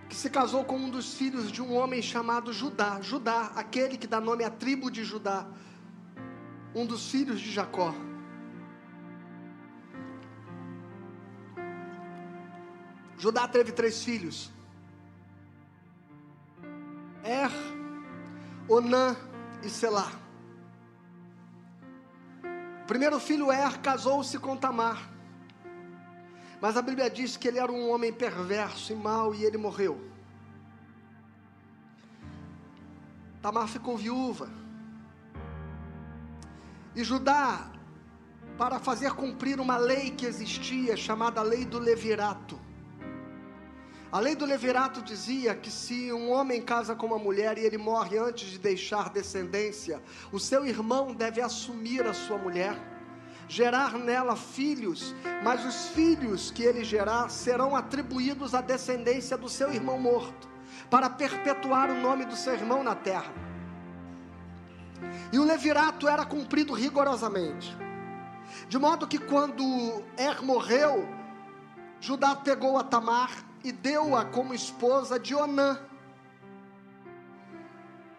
[0.08, 3.02] que se casou com um dos filhos de um homem chamado Judá.
[3.02, 5.46] Judá, aquele que dá nome à tribo de Judá,
[6.74, 7.94] um dos filhos de Jacó.
[13.18, 14.52] Judá teve três filhos:
[17.24, 17.52] Er,
[18.70, 19.16] Onã
[19.64, 20.12] e Selá.
[22.84, 25.17] O primeiro filho Er casou-se com Tamar.
[26.60, 30.02] Mas a Bíblia diz que ele era um homem perverso e mau e ele morreu.
[33.42, 34.50] Tamar ficou viúva.
[36.96, 37.72] E Judá,
[38.58, 42.60] para fazer cumprir uma lei que existia, chamada lei do levirato.
[44.12, 47.78] A lei do levirato dizia que se um homem casa com uma mulher e ele
[47.78, 52.97] morre antes de deixar descendência, o seu irmão deve assumir a sua mulher
[53.48, 59.74] gerar nela filhos, mas os filhos que ele gerar serão atribuídos à descendência do seu
[59.74, 60.48] irmão morto,
[60.90, 63.32] para perpetuar o nome do seu irmão na terra.
[65.32, 67.76] E o levirato era cumprido rigorosamente,
[68.68, 71.08] de modo que quando Er morreu,
[72.00, 73.32] Judá pegou a Tamar
[73.64, 75.80] e deu-a como esposa de Onã,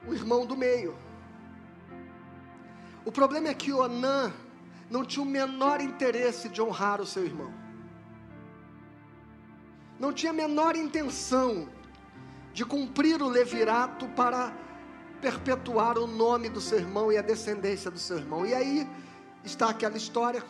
[0.06, 0.96] o irmão do meio.
[3.04, 4.32] O problema é que Onã
[4.90, 7.52] não tinha o menor interesse de honrar o seu irmão.
[9.98, 11.68] Não tinha a menor intenção
[12.52, 14.52] de cumprir o levirato para
[15.20, 18.46] perpetuar o nome do seu irmão e a descendência do seu irmão.
[18.46, 18.88] E aí
[19.44, 20.42] está aquela história,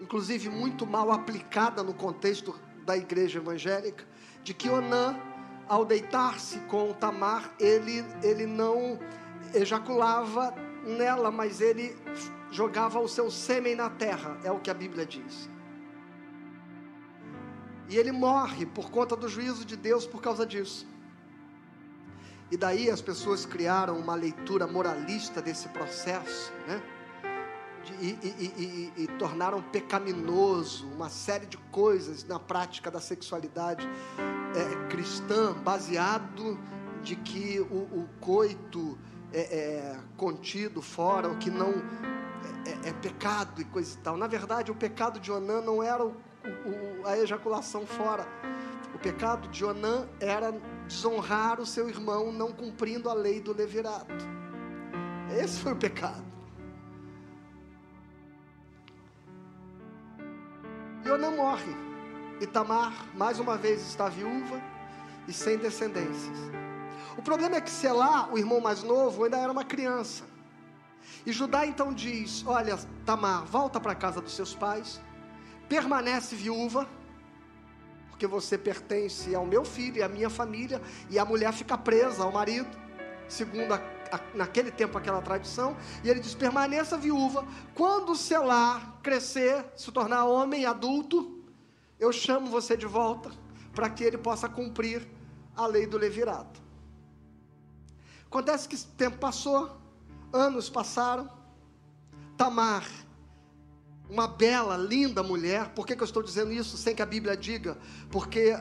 [0.00, 2.54] inclusive muito mal aplicada no contexto
[2.84, 4.04] da igreja evangélica,
[4.42, 5.18] de que Onã,
[5.68, 8.98] ao deitar-se com Tamar, ele, ele não
[9.52, 10.54] ejaculava
[10.84, 11.96] nela, mas ele
[12.54, 15.50] jogava o seu sêmen na terra, é o que a Bíblia diz.
[17.88, 20.86] E ele morre por conta do juízo de Deus por causa disso.
[22.52, 26.80] E daí as pessoas criaram uma leitura moralista desse processo, né?
[28.00, 33.86] E, e, e, e, tornaram pecaminoso uma série de coisas na prática da sexualidade
[34.54, 36.58] é, cristã, baseado
[37.02, 38.96] de que o, o coito
[39.32, 41.74] é, é, contido fora, o que não
[42.66, 44.16] é, é, pecado e coisa e tal.
[44.16, 48.26] Na verdade, o pecado de Onã não era o, o, a ejaculação fora.
[48.94, 50.52] O pecado de Onã era
[50.86, 54.24] desonrar o seu irmão não cumprindo a lei do levirato.
[55.38, 56.24] Esse foi o pecado.
[61.04, 61.74] E Onã morre.
[62.40, 64.60] E Tamar, mais uma vez, está viúva
[65.28, 66.36] e sem descendências.
[67.16, 70.33] O problema é que Selá, o irmão mais novo, ainda era uma criança.
[71.26, 75.00] E Judá então diz: Olha, Tamar, volta para a casa dos seus pais,
[75.68, 76.88] permanece viúva,
[78.08, 80.80] porque você pertence ao meu filho e à minha família,
[81.10, 82.68] e a mulher fica presa ao marido.
[83.28, 83.76] segundo a,
[84.12, 87.46] a, naquele tempo aquela tradição, e ele diz: permaneça viúva.
[87.74, 91.42] Quando Selá crescer, se tornar homem adulto,
[91.98, 93.30] eu chamo você de volta
[93.74, 95.08] para que ele possa cumprir
[95.56, 96.62] a lei do levirato.
[98.26, 99.76] Acontece que o tempo passou,
[100.34, 101.30] anos passaram,
[102.36, 102.86] Tamar,
[104.10, 107.36] uma bela, linda mulher, por que, que eu estou dizendo isso sem que a Bíblia
[107.36, 107.78] diga?
[108.10, 108.54] Porque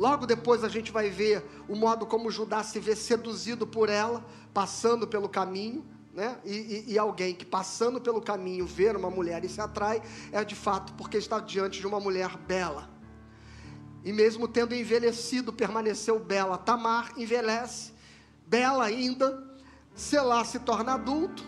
[0.00, 4.24] Logo depois a gente vai ver o modo como Judá se vê seduzido por ela,
[4.54, 5.84] passando pelo caminho,
[6.14, 6.38] né?
[6.42, 10.42] E, e, e, alguém que passando pelo caminho ver uma mulher e se atrai, é
[10.42, 12.88] de fato porque está diante de uma mulher bela.
[14.02, 16.56] E mesmo tendo envelhecido, permaneceu bela.
[16.56, 17.92] Tamar envelhece,
[18.46, 19.49] bela ainda,
[19.94, 21.44] Selá se torna adulto.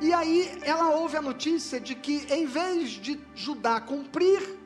[0.00, 4.58] E aí ela ouve a notícia de que em vez de Judá cumprir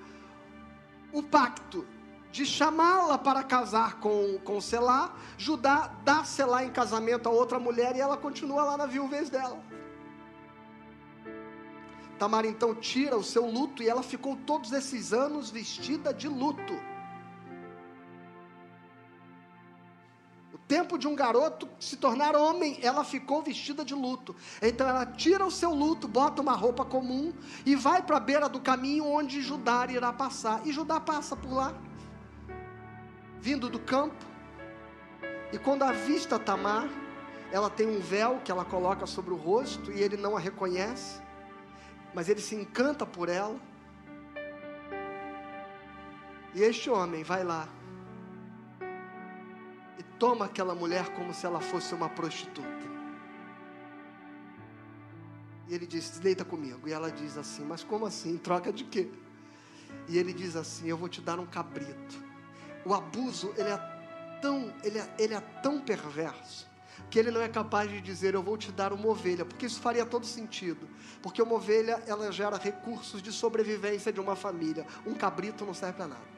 [1.12, 1.86] o pacto
[2.30, 7.96] de chamá-la para casar com, com Selá, Judá dá Selá em casamento a outra mulher
[7.96, 9.58] e ela continua lá na viuvez dela.
[12.18, 16.74] Tamar então tira o seu luto e ela ficou todos esses anos vestida de luto.
[20.68, 24.36] Tempo de um garoto se tornar homem, ela ficou vestida de luto.
[24.60, 27.32] Então ela tira o seu luto, bota uma roupa comum
[27.64, 30.60] e vai para a beira do caminho onde Judá irá passar.
[30.66, 31.74] E Judá passa por lá
[33.40, 34.26] vindo do campo.
[35.52, 36.88] E quando avista Tamar,
[37.50, 41.20] ela tem um véu que ela coloca sobre o rosto e ele não a reconhece,
[42.12, 43.56] mas ele se encanta por ela.
[46.54, 47.66] E este homem vai lá
[50.18, 52.88] toma aquela mulher como se ela fosse uma prostituta.
[55.68, 56.88] E ele diz: Deita comigo.
[56.88, 58.32] E ela diz assim: Mas como assim?
[58.32, 59.10] Em troca de quê?
[60.08, 62.28] E ele diz assim: Eu vou te dar um cabrito
[62.88, 63.78] o abuso ele é
[64.40, 66.66] tão, ele é, ele é tão perverso
[67.10, 69.80] que ele não é capaz de dizer eu vou te dar uma ovelha, porque isso
[69.80, 70.88] faria todo sentido,
[71.22, 75.96] porque uma ovelha ela gera recursos de sobrevivência de uma família, um cabrito não serve
[75.98, 76.37] para nada.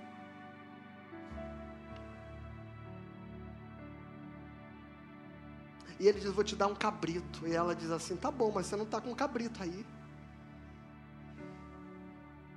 [6.00, 7.46] E ele diz: Vou te dar um cabrito.
[7.46, 9.86] E ela diz assim: Tá bom, mas você não está com um cabrito aí.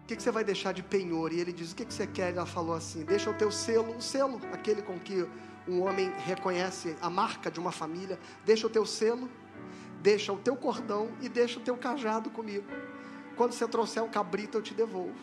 [0.02, 1.32] O que, que, você vai deixar de penhor?
[1.34, 2.34] E ele diz: O que, que você quer?
[2.34, 5.28] Ela falou assim: Deixa o teu selo, o selo, aquele com que
[5.68, 8.18] um homem reconhece a marca de uma família.
[8.46, 9.30] Deixa o teu selo,
[10.02, 12.66] deixa o teu cordão e deixa o teu cajado comigo.
[13.36, 15.20] Quando você trouxer um cabrito, eu te devolvo.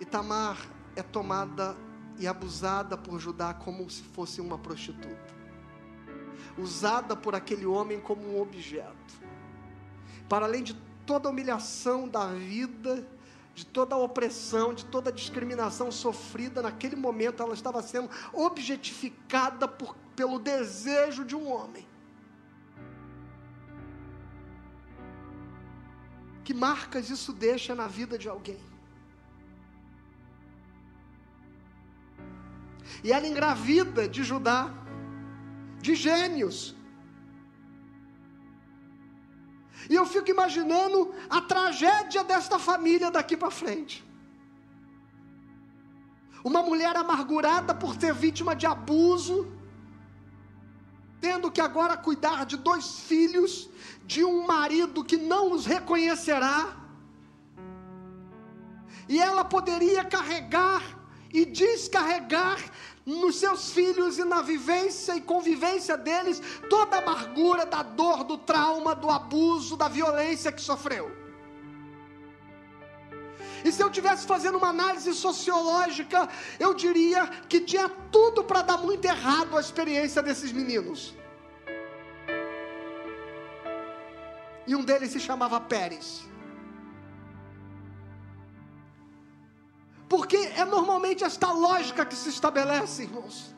[0.00, 0.58] E Tamar
[0.96, 1.76] é tomada
[2.18, 5.34] e abusada por Judá como se fosse uma prostituta,
[6.58, 9.14] usada por aquele homem como um objeto.
[10.28, 10.74] Para além de
[11.06, 13.06] toda a humilhação da vida,
[13.54, 19.68] de toda a opressão, de toda a discriminação sofrida, naquele momento ela estava sendo objetificada
[19.68, 21.86] por, pelo desejo de um homem.
[26.44, 28.58] Que marcas isso deixa na vida de alguém?
[33.04, 34.72] E ela engravida de Judá,
[35.86, 36.58] de gênios,
[39.90, 44.04] e eu fico imaginando a tragédia desta família daqui para frente.
[46.44, 49.36] Uma mulher amargurada por ser vítima de abuso,
[51.20, 53.68] tendo que agora cuidar de dois filhos,
[54.04, 56.76] de um marido que não os reconhecerá.
[59.08, 60.82] E ela poderia carregar
[61.32, 62.58] e descarregar
[63.04, 66.40] nos seus filhos e na vivência e convivência deles
[66.70, 71.10] toda a amargura da dor, do trauma, do abuso, da violência que sofreu.
[73.64, 76.28] E se eu tivesse fazendo uma análise sociológica,
[76.58, 81.14] eu diria que tinha tudo para dar muito errado a experiência desses meninos.
[84.66, 86.31] E um deles se chamava Pérez.
[90.12, 93.54] Porque é normalmente esta lógica que se estabelece, irmãos.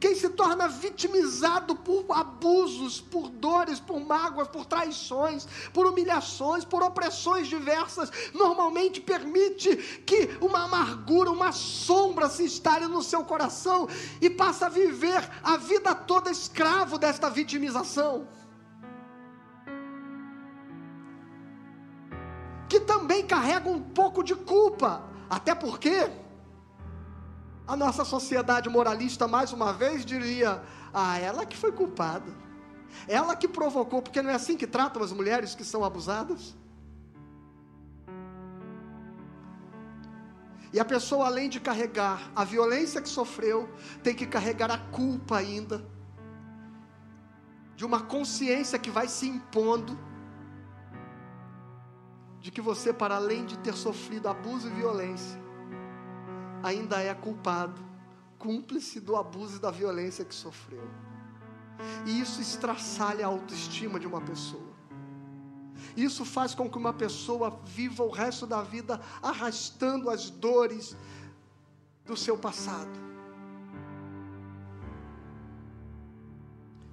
[0.00, 6.82] Quem se torna vitimizado por abusos, por dores, por mágoas, por traições, por humilhações, por
[6.82, 9.76] opressões diversas, normalmente permite
[10.06, 13.86] que uma amargura, uma sombra se instale no seu coração
[14.18, 18.26] e passa a viver a vida toda escravo desta vitimização.
[22.68, 26.10] Que também carrega um pouco de culpa, até porque
[27.66, 30.62] a nossa sociedade moralista, mais uma vez, diria:
[30.92, 32.32] ah, ela que foi culpada,
[33.08, 36.56] ela que provocou, porque não é assim que tratam as mulheres que são abusadas.
[40.72, 43.68] E a pessoa, além de carregar a violência que sofreu,
[44.02, 45.86] tem que carregar a culpa ainda,
[47.74, 49.98] de uma consciência que vai se impondo,
[52.46, 55.36] de que você, para além de ter sofrido abuso e violência,
[56.62, 57.84] ainda é culpado,
[58.38, 60.88] cúmplice do abuso e da violência que sofreu.
[62.06, 64.62] E isso estraçalha a autoestima de uma pessoa.
[65.96, 70.96] Isso faz com que uma pessoa viva o resto da vida arrastando as dores
[72.04, 72.96] do seu passado.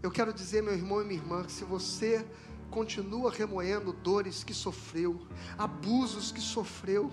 [0.02, 2.28] Eu quero dizer, meu irmão e minha irmã, que se você
[2.74, 5.12] continua remoendo dores que sofreu,
[5.58, 7.12] abusos que sofreu,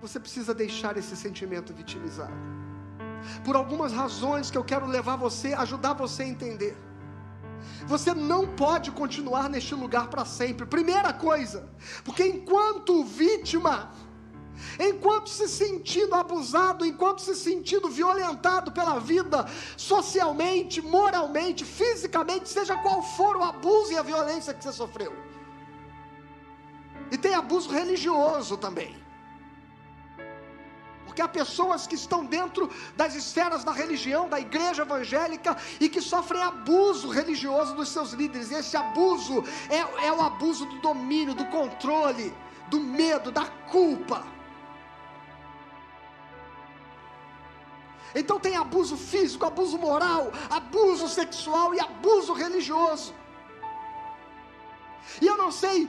[0.00, 2.34] você precisa deixar esse sentimento vitimizado.
[3.44, 6.76] Por algumas razões que eu quero levar você, ajudar você a entender.
[7.86, 10.66] Você não pode continuar neste lugar para sempre.
[10.66, 11.68] Primeira coisa,
[12.04, 13.92] porque enquanto vítima,
[14.78, 19.46] enquanto se sentindo abusado, enquanto se sentindo violentado pela vida,
[19.76, 25.12] socialmente, moralmente, fisicamente, seja qual for o abuso e a violência que você sofreu.
[27.10, 28.96] E tem abuso religioso também.
[31.04, 36.02] Porque há pessoas que estão dentro das esferas da religião, da igreja evangélica, e que
[36.02, 38.50] sofrem abuso religioso dos seus líderes.
[38.50, 42.34] E esse abuso é, é o abuso do domínio, do controle,
[42.68, 44.35] do medo, da culpa.
[48.16, 53.14] Então tem abuso físico, abuso moral, abuso sexual e abuso religioso.
[55.20, 55.88] E eu não sei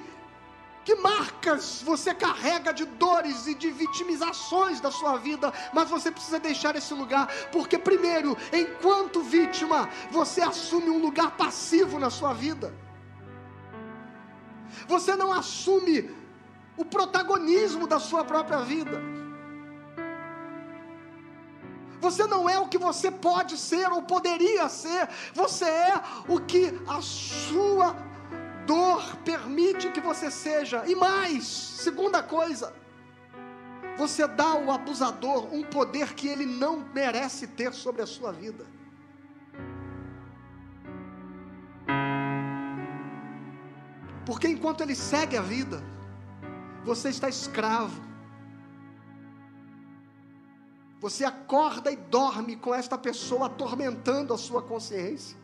[0.84, 6.40] que marcas você carrega de dores e de vitimizações da sua vida, mas você precisa
[6.40, 12.74] deixar esse lugar, porque, primeiro, enquanto vítima, você assume um lugar passivo na sua vida,
[14.88, 16.10] você não assume
[16.78, 19.17] o protagonismo da sua própria vida.
[22.00, 26.80] Você não é o que você pode ser ou poderia ser, você é o que
[26.88, 27.96] a sua
[28.66, 30.84] dor permite que você seja.
[30.86, 32.74] E mais, segunda coisa,
[33.98, 38.66] você dá ao abusador um poder que ele não merece ter sobre a sua vida.
[44.26, 45.82] Porque enquanto ele segue a vida,
[46.84, 48.02] você está escravo.
[51.00, 55.38] Você acorda e dorme com esta pessoa atormentando a sua consciência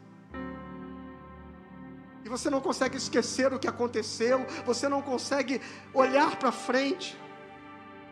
[2.23, 5.61] e você não consegue esquecer o que aconteceu, você não consegue
[5.93, 7.19] olhar para frente,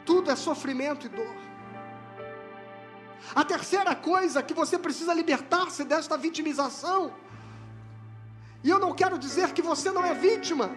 [0.05, 1.35] tudo é sofrimento e dor.
[3.33, 7.13] A terceira coisa que você precisa libertar-se desta vitimização,
[8.63, 10.71] e eu não quero dizer que você não é vítima,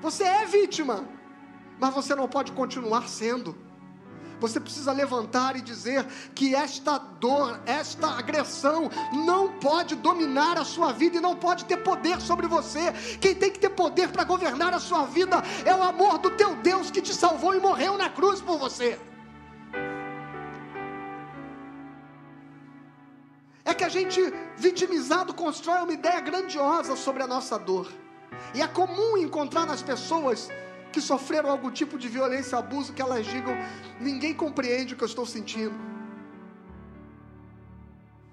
[0.00, 1.08] você é vítima,
[1.78, 3.56] mas você não pode continuar sendo.
[4.40, 8.90] Você precisa levantar e dizer que esta dor, esta agressão
[9.26, 12.92] não pode dominar a sua vida e não pode ter poder sobre você.
[13.20, 16.54] Quem tem que ter poder para governar a sua vida é o amor do teu
[16.56, 18.98] Deus que te salvou e morreu na cruz por você.
[23.64, 24.20] É que a gente,
[24.56, 27.92] vitimizado, constrói uma ideia grandiosa sobre a nossa dor.
[28.54, 30.48] E é comum encontrar nas pessoas
[30.92, 33.54] que sofreram algum tipo de violência, abuso, que elas digam:
[34.00, 35.74] ninguém compreende o que eu estou sentindo.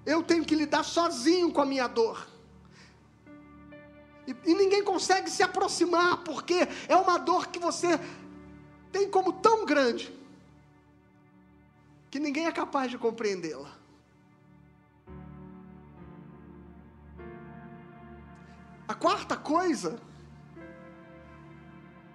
[0.04, 2.28] Eu tenho que lidar sozinho com a minha dor.
[4.26, 7.98] E, e ninguém consegue se aproximar, porque é uma dor que você
[8.90, 10.12] tem como tão grande,
[12.10, 13.70] que ninguém é capaz de compreendê-la.
[18.88, 20.00] A quarta coisa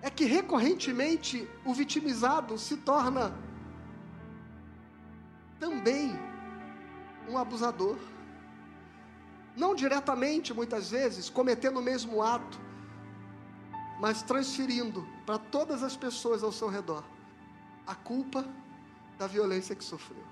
[0.01, 3.37] é que recorrentemente o vitimizado se torna
[5.59, 6.11] também
[7.29, 7.97] um abusador.
[9.55, 12.59] Não diretamente, muitas vezes, cometendo o mesmo ato,
[13.99, 17.03] mas transferindo para todas as pessoas ao seu redor
[17.85, 18.47] a culpa
[19.19, 20.23] da violência que sofreu.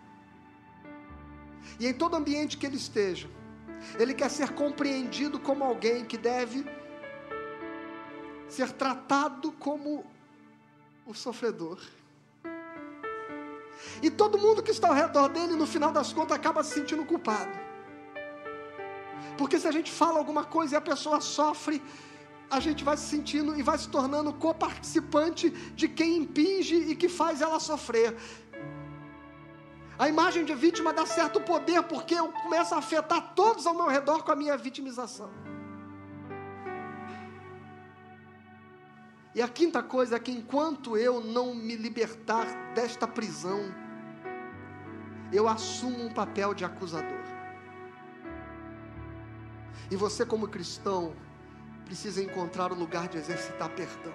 [1.80, 3.30] E em todo ambiente que ele esteja,
[4.00, 6.66] ele quer ser compreendido como alguém que deve
[8.50, 10.06] ser tratado como
[11.06, 11.80] o sofredor.
[14.02, 17.06] E todo mundo que está ao redor dele, no final das contas, acaba se sentindo
[17.06, 17.52] culpado.
[19.38, 21.82] Porque se a gente fala alguma coisa e a pessoa sofre,
[22.50, 27.08] a gente vai se sentindo e vai se tornando coparticipante de quem impinge e que
[27.08, 28.16] faz ela sofrer.
[29.98, 33.88] A imagem de vítima dá certo poder, porque eu começo a afetar todos ao meu
[33.88, 35.30] redor com a minha vitimização.
[39.34, 43.62] E a quinta coisa é que enquanto eu não me libertar desta prisão,
[45.32, 47.20] eu assumo um papel de acusador.
[49.92, 51.16] E você, como cristão,
[51.86, 54.14] precisa encontrar o lugar de exercitar perdão.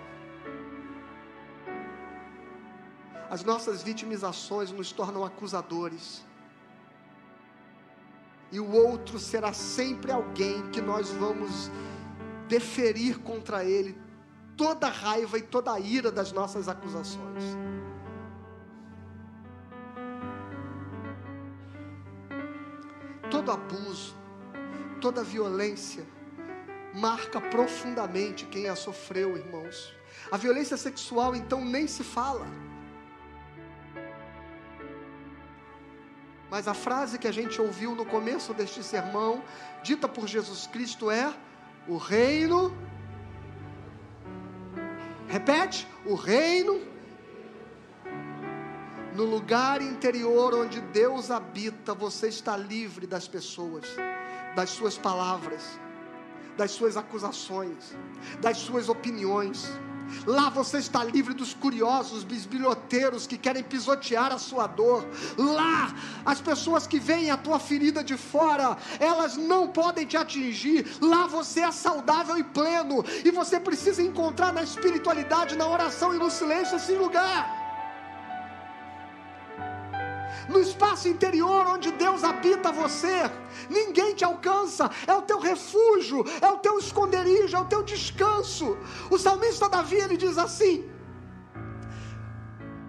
[3.31, 6.25] As nossas vitimizações nos tornam acusadores.
[8.53, 11.71] E o outro será sempre alguém que nós vamos
[12.47, 14.04] deferir contra ele
[14.57, 17.43] toda a raiva e toda a ira das nossas acusações.
[23.31, 24.15] Todo abuso,
[25.01, 26.07] toda violência
[26.95, 29.93] marca profundamente quem a sofreu, irmãos.
[30.31, 32.47] A violência sexual então nem se fala.
[36.49, 39.43] Mas a frase que a gente ouviu no começo deste sermão,
[39.83, 41.35] dita por Jesus Cristo, é:
[41.89, 42.73] o reino.
[45.35, 46.81] Repete: o reino.
[49.17, 53.85] No lugar interior onde Deus habita, você está livre das pessoas,
[54.55, 55.81] das suas palavras,
[56.57, 57.97] das suas acusações,
[58.41, 59.69] das suas opiniões
[60.27, 65.07] Lá você está livre dos curiosos, bisbilhoteiros que querem pisotear a sua dor.
[65.37, 65.95] Lá,
[66.25, 70.87] as pessoas que veem a tua ferida de fora, elas não podem te atingir.
[71.01, 73.05] Lá você é saudável e pleno.
[73.25, 77.64] E você precisa encontrar na espiritualidade, na oração e no silêncio esse lugar
[80.49, 83.31] no espaço interior onde Deus habita você.
[83.69, 88.77] Ninguém te alcança, é o teu refúgio, é o teu esconderijo, é o teu descanso.
[89.11, 90.89] O salmista Davi ele diz assim: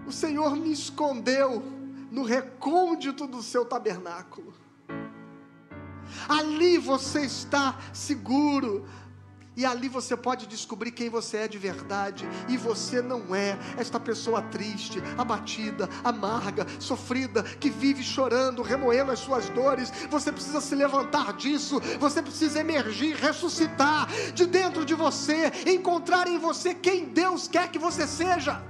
[0.06, 1.62] O Senhor me escondeu
[2.10, 4.54] no recôndito do seu tabernáculo.
[6.28, 8.86] Ali você está seguro
[9.56, 12.28] e ali você pode descobrir quem você é de verdade.
[12.46, 19.18] E você não é esta pessoa triste, abatida, amarga, sofrida, que vive chorando, remoendo as
[19.18, 19.90] suas dores.
[20.10, 21.80] Você precisa se levantar disso.
[21.98, 27.78] Você precisa emergir, ressuscitar de dentro de você, encontrar em você quem Deus quer que
[27.78, 28.62] você seja.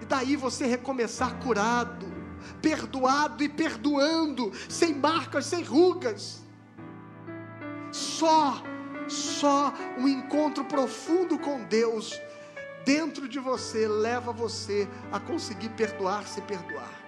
[0.00, 2.19] E daí você recomeçar curado
[2.60, 6.42] perdoado e perdoando, sem marcas, sem rugas.
[7.92, 8.62] Só,
[9.08, 12.18] só um encontro profundo com Deus
[12.84, 17.00] dentro de você leva você a conseguir perdoar-se e perdoar.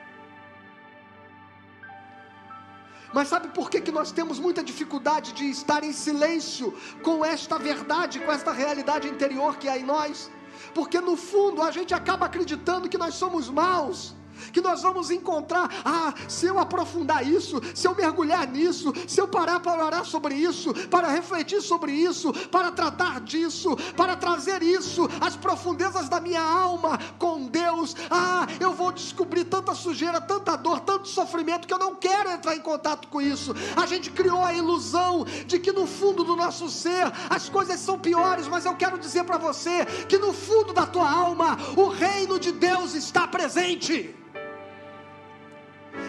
[3.12, 7.59] Mas sabe por que, que nós temos muita dificuldade de estar em silêncio com esta
[7.59, 10.30] verdade, com esta realidade interior que há em nós?
[10.74, 14.14] Porque no fundo a gente acaba acreditando que nós somos maus
[14.53, 19.28] que nós vamos encontrar, ah, se eu aprofundar isso, se eu mergulhar nisso, se eu
[19.28, 25.09] parar para orar sobre isso, para refletir sobre isso, para tratar disso, para trazer isso,
[25.20, 30.80] as profundezas da minha alma com Deus, ah, eu vou descobrir tanta sujeira, tanta dor,
[30.80, 33.55] tanto sofrimento que eu não quero entrar em contato com isso.
[33.76, 37.99] A gente criou a ilusão de que no fundo do nosso ser as coisas são
[37.99, 42.38] piores, mas eu quero dizer para você que no fundo da tua alma o reino
[42.38, 44.14] de Deus está presente.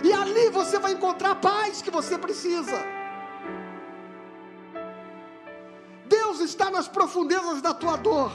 [0.03, 2.77] E ali você vai encontrar a paz que você precisa.
[6.07, 8.31] Deus está nas profundezas da tua dor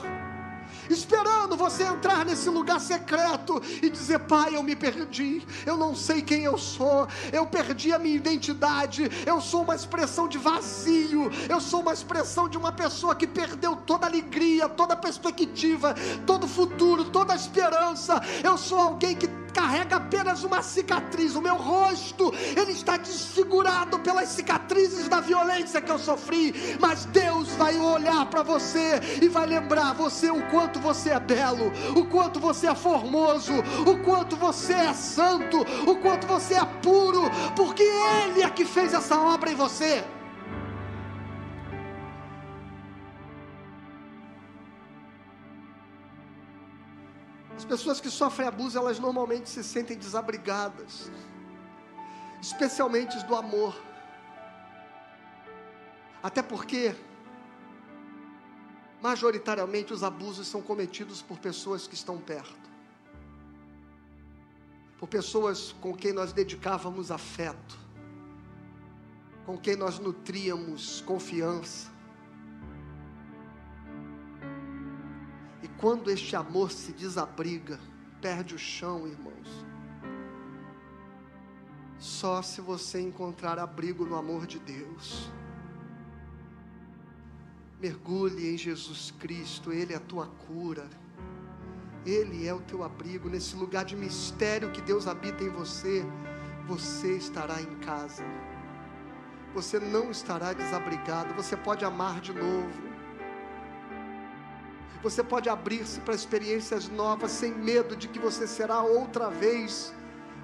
[0.88, 6.22] esperando você entrar nesse lugar secreto e dizer: Pai, eu me perdi, eu não sei
[6.22, 11.60] quem eu sou, eu perdi a minha identidade, eu sou uma expressão de vazio, eu
[11.60, 15.94] sou uma expressão de uma pessoa que perdeu toda alegria, toda perspectiva,
[16.26, 21.34] todo futuro, toda esperança, eu sou alguém que carrega apenas uma cicatriz.
[21.34, 26.54] O meu rosto, ele está desfigurado pelas cicatrizes da violência que eu sofri.
[26.78, 31.72] Mas Deus vai olhar para você e vai lembrar você o quanto você é belo,
[31.96, 33.52] o quanto você é formoso,
[33.84, 35.58] o quanto você é santo,
[35.90, 37.22] o quanto você é puro,
[37.56, 40.04] porque Ele é que fez essa obra em você.
[47.68, 51.10] Pessoas que sofrem abuso, elas normalmente se sentem desabrigadas,
[52.40, 53.76] especialmente do amor.
[56.22, 56.94] Até porque,
[59.00, 62.68] majoritariamente, os abusos são cometidos por pessoas que estão perto,
[64.98, 67.78] por pessoas com quem nós dedicávamos afeto,
[69.44, 71.97] com quem nós nutríamos confiança.
[75.80, 77.78] Quando este amor se desabriga,
[78.20, 79.64] perde o chão, irmãos.
[81.98, 85.30] Só se você encontrar abrigo no amor de Deus.
[87.80, 90.88] Mergulhe em Jesus Cristo, Ele é a tua cura.
[92.04, 96.04] Ele é o teu abrigo nesse lugar de mistério que Deus habita em você.
[96.66, 98.24] Você estará em casa.
[99.54, 101.34] Você não estará desabrigado.
[101.34, 102.87] Você pode amar de novo.
[105.02, 109.94] Você pode abrir-se para experiências novas sem medo de que você será outra vez,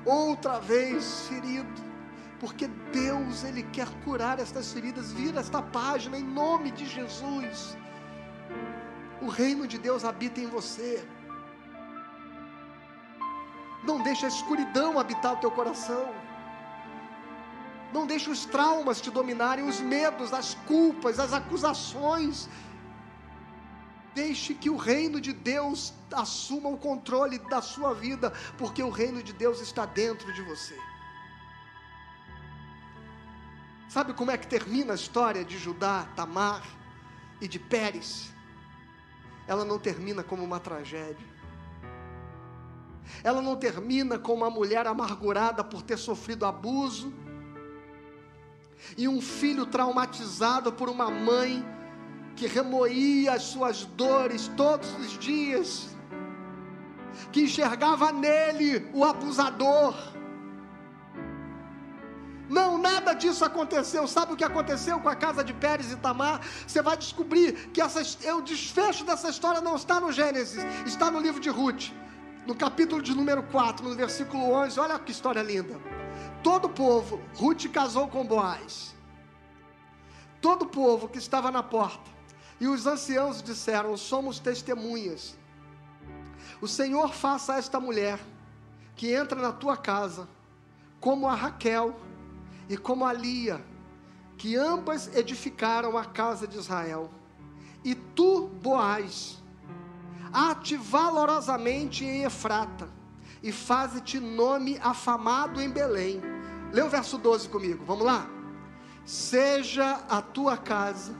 [0.05, 1.83] outra vez ferido.
[2.39, 5.13] Porque Deus, Ele quer curar estas feridas.
[5.13, 7.77] Vira esta página em nome de Jesus.
[9.21, 11.05] O reino de Deus habita em você.
[13.83, 16.15] Não deixe a escuridão habitar o teu coração.
[17.93, 22.49] Não deixe os traumas te dominarem, os medos, as culpas, as acusações.
[24.15, 29.23] Deixe que o reino de Deus assuma o controle da sua vida, porque o reino
[29.23, 30.79] de Deus está dentro de você.
[33.89, 36.63] Sabe como é que termina a história de Judá, Tamar
[37.41, 38.33] e de Pérez?
[39.47, 41.35] Ela não termina como uma tragédia
[43.23, 47.13] ela não termina com uma mulher amargurada por ter sofrido abuso,
[48.99, 51.65] e um filho traumatizado por uma mãe
[52.37, 55.97] que remoía as suas dores todos os dias,
[57.33, 59.95] que enxergava nele o abusador.
[62.49, 64.07] Não, nada disso aconteceu.
[64.07, 66.41] Sabe o que aconteceu com a casa de Pérez e Tamar?
[66.67, 68.01] Você vai descobrir que essa,
[68.35, 71.91] o desfecho dessa história não está no Gênesis, está no livro de Ruth
[72.47, 75.81] no capítulo de número 4, no versículo 11, olha que história linda.
[76.43, 78.95] Todo o povo, Ruth casou com Boaz.
[80.41, 82.11] Todo o povo que estava na porta,
[82.61, 85.37] e os anciãos disseram: Somos testemunhas.
[86.61, 88.19] O Senhor faça a esta mulher
[88.97, 90.29] que entra na tua casa,
[91.01, 91.97] como a Raquel
[92.69, 93.65] e como a Lia,
[94.37, 97.11] que ambas edificaram a casa de Israel.
[97.85, 99.43] E tu, Boaz,
[100.35, 102.89] Ate valorosamente em Efrata,
[103.41, 106.21] e faze-te nome afamado em Belém.
[106.73, 108.29] Lê o verso 12 comigo, vamos lá?
[109.05, 111.15] Seja a tua casa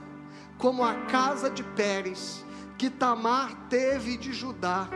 [0.57, 2.45] como a casa de Pérez,
[2.77, 4.87] que Tamar teve de Judá,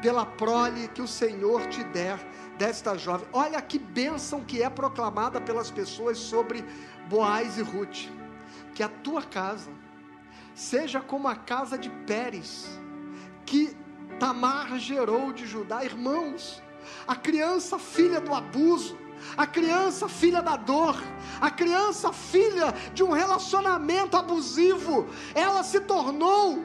[0.00, 2.18] pela prole que o Senhor te der
[2.56, 3.26] desta jovem.
[3.32, 6.64] Olha que bênção que é proclamada pelas pessoas sobre
[7.08, 8.08] Boaz e Ruth.
[8.74, 9.70] Que a tua casa
[10.54, 12.68] seja como a casa de Pérez,
[13.44, 13.76] que
[14.18, 16.62] Tamar gerou de Judá, irmãos,
[17.06, 18.98] a criança filha do abuso,
[19.36, 20.96] a criança filha da dor,
[21.40, 26.62] a criança filha de um relacionamento abusivo, ela se tornou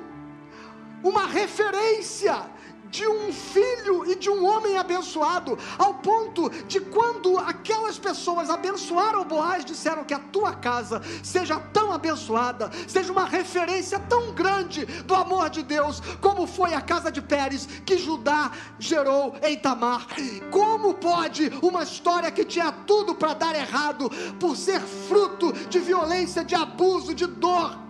[1.03, 2.52] uma referência
[2.93, 9.25] de um filho e de um homem abençoado, ao ponto de quando aquelas pessoas abençoaram
[9.25, 15.15] Boaz, disseram que a tua casa seja tão abençoada, seja uma referência tão grande do
[15.15, 20.05] amor de Deus, como foi a casa de Pérez que Judá gerou em Tamar.
[20.51, 24.07] Como pode uma história que tinha tudo para dar errado,
[24.39, 27.82] por ser fruto de violência, de abuso, de dor,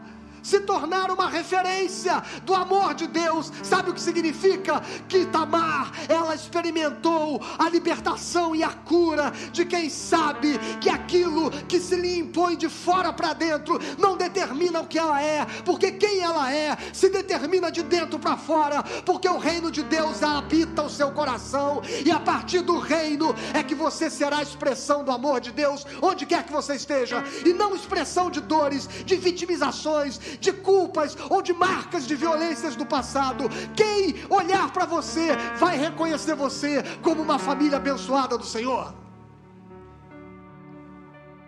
[0.43, 3.51] se tornar uma referência do amor de Deus.
[3.63, 4.81] Sabe o que significa?
[5.07, 11.79] Que Tamar, ela experimentou a libertação e a cura de quem sabe que aquilo que
[11.79, 16.19] se lhe impõe de fora para dentro não determina o que ela é, porque quem
[16.19, 20.89] ela é se determina de dentro para fora, porque o reino de Deus habita o
[20.89, 25.39] seu coração e a partir do reino é que você será a expressão do amor
[25.39, 30.51] de Deus onde quer que você esteja e não expressão de dores, de vitimizações, de
[30.51, 33.45] culpas ou de marcas de violências do passado.
[33.75, 38.93] Quem olhar para você vai reconhecer você como uma família abençoada do Senhor.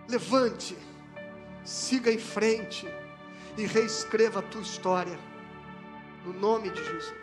[0.08, 0.78] Levante,
[1.64, 2.88] siga em frente
[3.58, 5.20] e reescreva a tua história,
[6.26, 7.14] no nome de Jesus.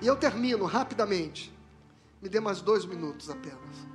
[0.00, 1.52] E eu termino rapidamente,
[2.20, 3.87] me dê mais dois minutos apenas.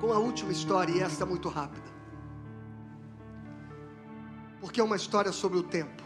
[0.00, 1.86] Com a última história, e esta é muito rápida.
[4.60, 6.02] Porque é uma história sobre o tempo.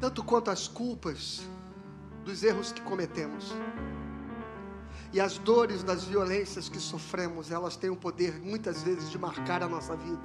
[0.00, 1.42] Tanto quanto as culpas
[2.24, 3.52] dos erros que cometemos
[5.12, 9.62] e as dores das violências que sofremos, elas têm o poder muitas vezes de marcar
[9.62, 10.22] a nossa vida.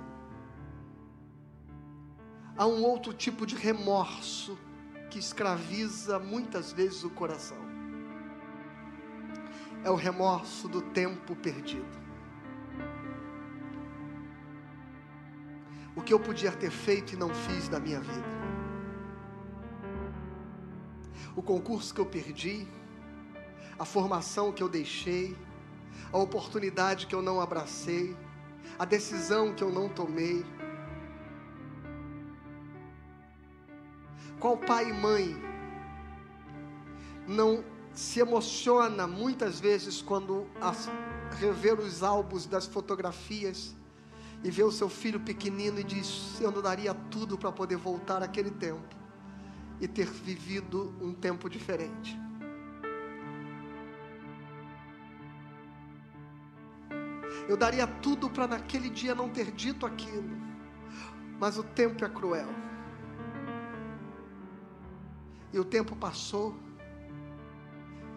[2.55, 4.57] Há um outro tipo de remorso
[5.13, 7.57] que escraviza muitas vezes o coração.
[9.83, 11.85] É o remorso do tempo perdido.
[15.95, 18.25] O que eu podia ter feito e não fiz da minha vida.
[21.35, 22.67] O concurso que eu perdi,
[23.77, 25.37] a formação que eu deixei,
[26.11, 28.17] a oportunidade que eu não abracei,
[28.79, 30.43] a decisão que eu não tomei.
[34.43, 35.41] Qual pai e mãe
[37.25, 37.63] não
[37.93, 40.45] se emociona muitas vezes quando
[41.39, 43.73] rever os álbuns das fotografias
[44.43, 48.21] e ver o seu filho pequenino e diz: Eu não daria tudo para poder voltar
[48.21, 48.93] àquele tempo
[49.79, 52.19] e ter vivido um tempo diferente.
[57.47, 60.37] Eu daria tudo para naquele dia não ter dito aquilo,
[61.39, 62.72] mas o tempo é cruel.
[65.53, 66.55] E o tempo passou,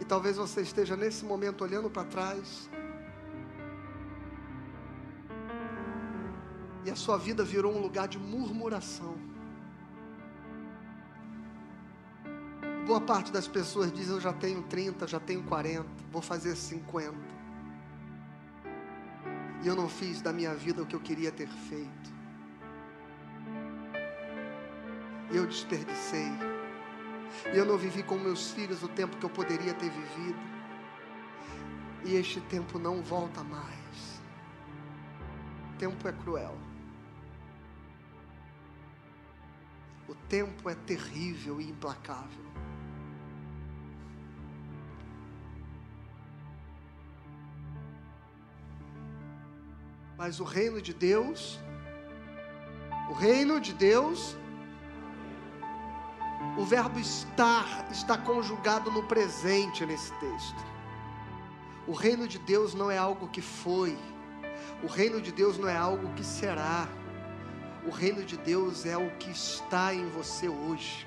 [0.00, 2.70] e talvez você esteja nesse momento olhando para trás,
[6.82, 9.16] e a sua vida virou um lugar de murmuração.
[12.86, 17.12] Boa parte das pessoas diz: Eu já tenho 30, já tenho 40, vou fazer 50.
[19.62, 22.14] E eu não fiz da minha vida o que eu queria ter feito.
[25.32, 26.55] Eu desperdicei.
[27.52, 30.38] E eu não vivi com meus filhos o tempo que eu poderia ter vivido.
[32.04, 34.20] E este tempo não volta mais.
[35.74, 36.56] O tempo é cruel.
[40.08, 42.46] O tempo é terrível e implacável.
[50.16, 51.60] Mas o reino de Deus,
[53.10, 54.36] o reino de Deus,
[56.56, 60.64] o verbo estar está conjugado no presente nesse texto.
[61.86, 63.96] O reino de Deus não é algo que foi,
[64.82, 66.88] o reino de Deus não é algo que será.
[67.86, 71.06] O reino de Deus é o que está em você hoje.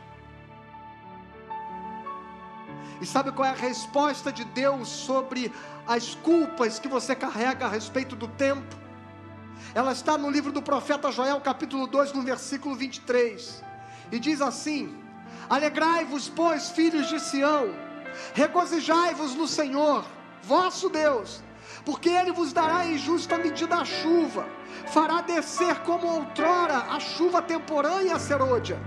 [3.02, 5.52] E sabe qual é a resposta de Deus sobre
[5.88, 8.76] as culpas que você carrega a respeito do tempo?
[9.74, 13.64] Ela está no livro do profeta Joel, capítulo 2, no versículo 23.
[14.12, 14.99] E diz assim:
[15.50, 17.74] Alegrai-vos, pois, filhos de Sião,
[18.34, 20.06] regozijai-vos no Senhor,
[20.44, 21.42] vosso Deus
[21.86, 24.48] porque ele vos dará em justa medida a chuva,
[24.88, 28.80] fará descer como outrora a chuva temporânea a serôdia.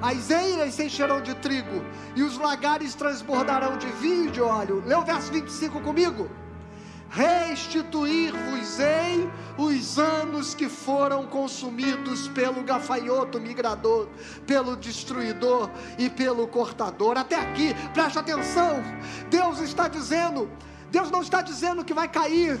[0.00, 1.84] As eiras se encherão de trigo,
[2.16, 4.82] e os lagares transbordarão de vinho e de óleo.
[4.86, 6.30] Lê o verso 25 comigo.
[7.10, 14.08] Restituir-vos-ei os anos que foram consumidos pelo gafanhoto migrador,
[14.46, 17.18] pelo destruidor e pelo cortador.
[17.18, 18.80] Até aqui, preste atenção.
[19.28, 20.48] Deus está dizendo:
[20.90, 22.60] Deus não está dizendo que vai cair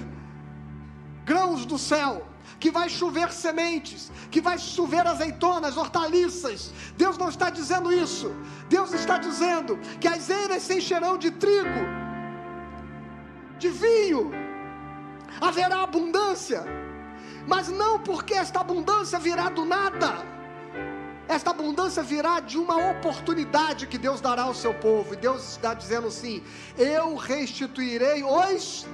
[1.24, 2.26] grãos do céu,
[2.58, 6.72] que vai chover sementes, que vai chover azeitonas, hortaliças.
[6.96, 8.34] Deus não está dizendo isso.
[8.68, 12.00] Deus está dizendo que as eiras se encherão de trigo,
[13.60, 14.32] de vinho,
[15.40, 16.60] haverá abundância,
[17.46, 20.12] mas não porque esta abundância virá do nada
[21.30, 25.14] esta abundância virá de uma oportunidade que Deus dará ao seu povo.
[25.14, 26.42] E Deus está dizendo assim:
[26.76, 28.84] Eu restituirei os.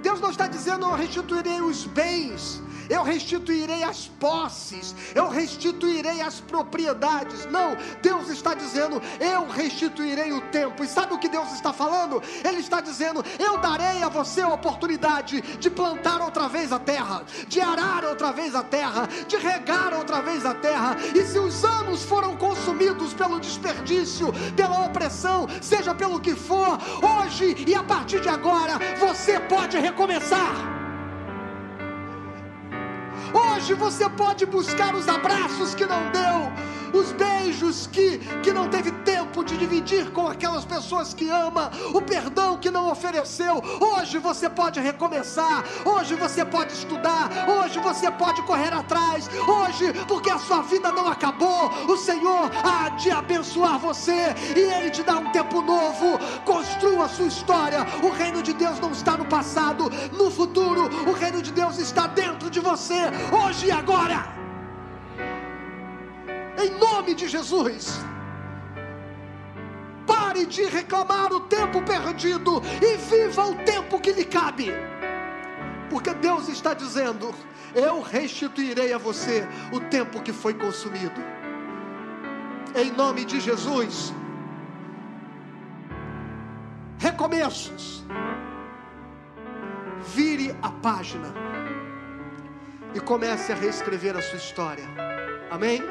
[0.00, 6.40] Deus não está dizendo eu restituirei os bens, eu restituirei as posses, eu restituirei as
[6.40, 7.46] propriedades.
[7.46, 10.84] Não, Deus está dizendo, eu restituirei o tempo.
[10.84, 12.22] E sabe o que Deus está falando?
[12.44, 17.24] Ele está dizendo, eu darei a você a oportunidade de plantar outra vez a terra,
[17.48, 20.96] de arar outra vez a terra, de regar outra vez a terra.
[21.14, 27.64] E se os anos foram consumidos pelo desperdício, pela opressão, seja pelo que for, hoje
[27.66, 30.75] e a partir de agora, você pode recomeçar.
[33.66, 36.52] Hoje você pode buscar os abraços que não deu,
[36.96, 42.00] os beijos que, que não teve tempo de dividir com aquelas pessoas que ama, o
[42.00, 43.62] perdão que não ofereceu.
[43.80, 50.30] Hoje você pode recomeçar, hoje você pode estudar, hoje você pode correr atrás, hoje, porque
[50.30, 55.16] a sua vida não acabou, o Senhor há de abençoar você e Ele te dá
[55.16, 56.18] um tempo novo.
[56.44, 57.86] Construa a sua história.
[58.02, 62.06] O reino de Deus não está no passado, no futuro, o reino de Deus está
[62.06, 64.45] dentro de você hoje e agora.
[66.58, 68.00] Em nome de Jesus.
[70.06, 74.72] Pare de reclamar o tempo perdido e viva o tempo que lhe cabe.
[75.90, 77.34] Porque Deus está dizendo:
[77.74, 81.20] Eu restituirei a você o tempo que foi consumido.
[82.74, 84.12] Em nome de Jesus.
[86.98, 88.04] Recomeços.
[90.14, 91.34] Vire a página
[92.94, 94.84] e comece a reescrever a sua história.
[95.50, 95.82] Amém?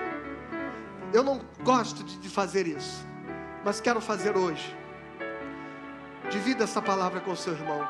[1.16, 3.07] Eu não gosto de fazer isso,
[3.63, 4.76] mas quero fazer hoje.
[6.30, 7.88] Divida essa palavra com o seu irmão.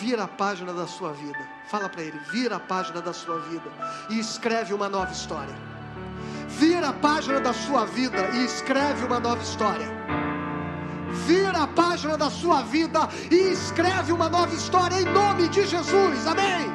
[0.00, 1.38] Vira a página da sua vida.
[1.70, 3.70] Fala para ele, vira a página da sua vida
[4.10, 5.54] e escreve uma nova história.
[6.48, 9.86] Vira a página da sua vida e escreve uma nova história.
[11.28, 16.26] Vira a página da sua vida e escreve uma nova história em nome de Jesus.
[16.26, 16.66] Amém.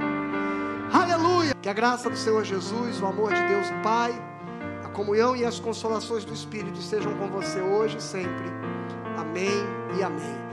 [0.93, 1.53] Aleluia.
[1.61, 4.32] Que a graça do Senhor Jesus, o amor de Deus Pai, a
[4.93, 8.49] comunhão e as consolações do Espírito estejam com você hoje e sempre.
[9.17, 9.49] Amém
[9.97, 10.43] e amém.